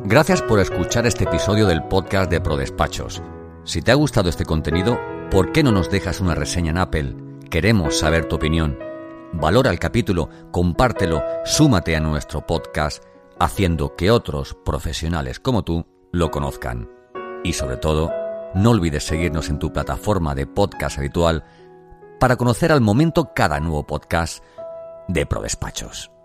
Gracias 0.05 0.42
por 0.42 0.61
escuchar 0.61 1.07
este 1.07 1.24
episodio 1.24 1.66
del 1.66 1.85
podcast 1.85 2.31
de 2.31 2.40
ProDespachos. 2.40 3.22
Si 3.64 3.83
te 3.83 3.90
ha 3.90 3.94
gustado 3.94 4.29
este 4.29 4.44
contenido, 4.44 4.98
¿por 5.31 5.53
qué 5.53 5.62
no 5.62 5.70
nos 5.70 5.90
dejas 5.90 6.20
una 6.20 6.35
reseña 6.35 6.70
en 6.70 6.79
Apple? 6.79 7.14
Queremos 7.51 7.98
saber 7.98 8.27
tu 8.27 8.37
opinión. 8.37 8.79
Valora 9.33 9.70
el 9.70 9.79
capítulo, 9.79 10.31
compártelo, 10.51 11.22
súmate 11.44 11.94
a 11.94 12.01
nuestro 12.01 12.46
podcast, 12.46 13.05
haciendo 13.38 13.96
que 13.96 14.11
otros 14.11 14.55
profesionales 14.64 15.40
como 15.40 15.64
tú 15.64 15.87
lo 16.11 16.31
conozcan. 16.31 16.90
Y 17.44 17.53
sobre 17.53 17.77
todo, 17.77 18.11
no 18.55 18.71
olvides 18.71 19.05
seguirnos 19.05 19.49
en 19.49 19.59
tu 19.59 19.73
plataforma 19.73 20.35
de 20.35 20.47
podcast 20.47 20.99
habitual 20.99 21.45
para 22.19 22.37
conocer 22.37 22.73
al 22.73 22.81
momento 22.81 23.33
cada 23.35 23.61
nuevo 23.61 23.87
podcast 23.87 24.43
de 25.07 25.27
ProDespachos. 25.27 26.17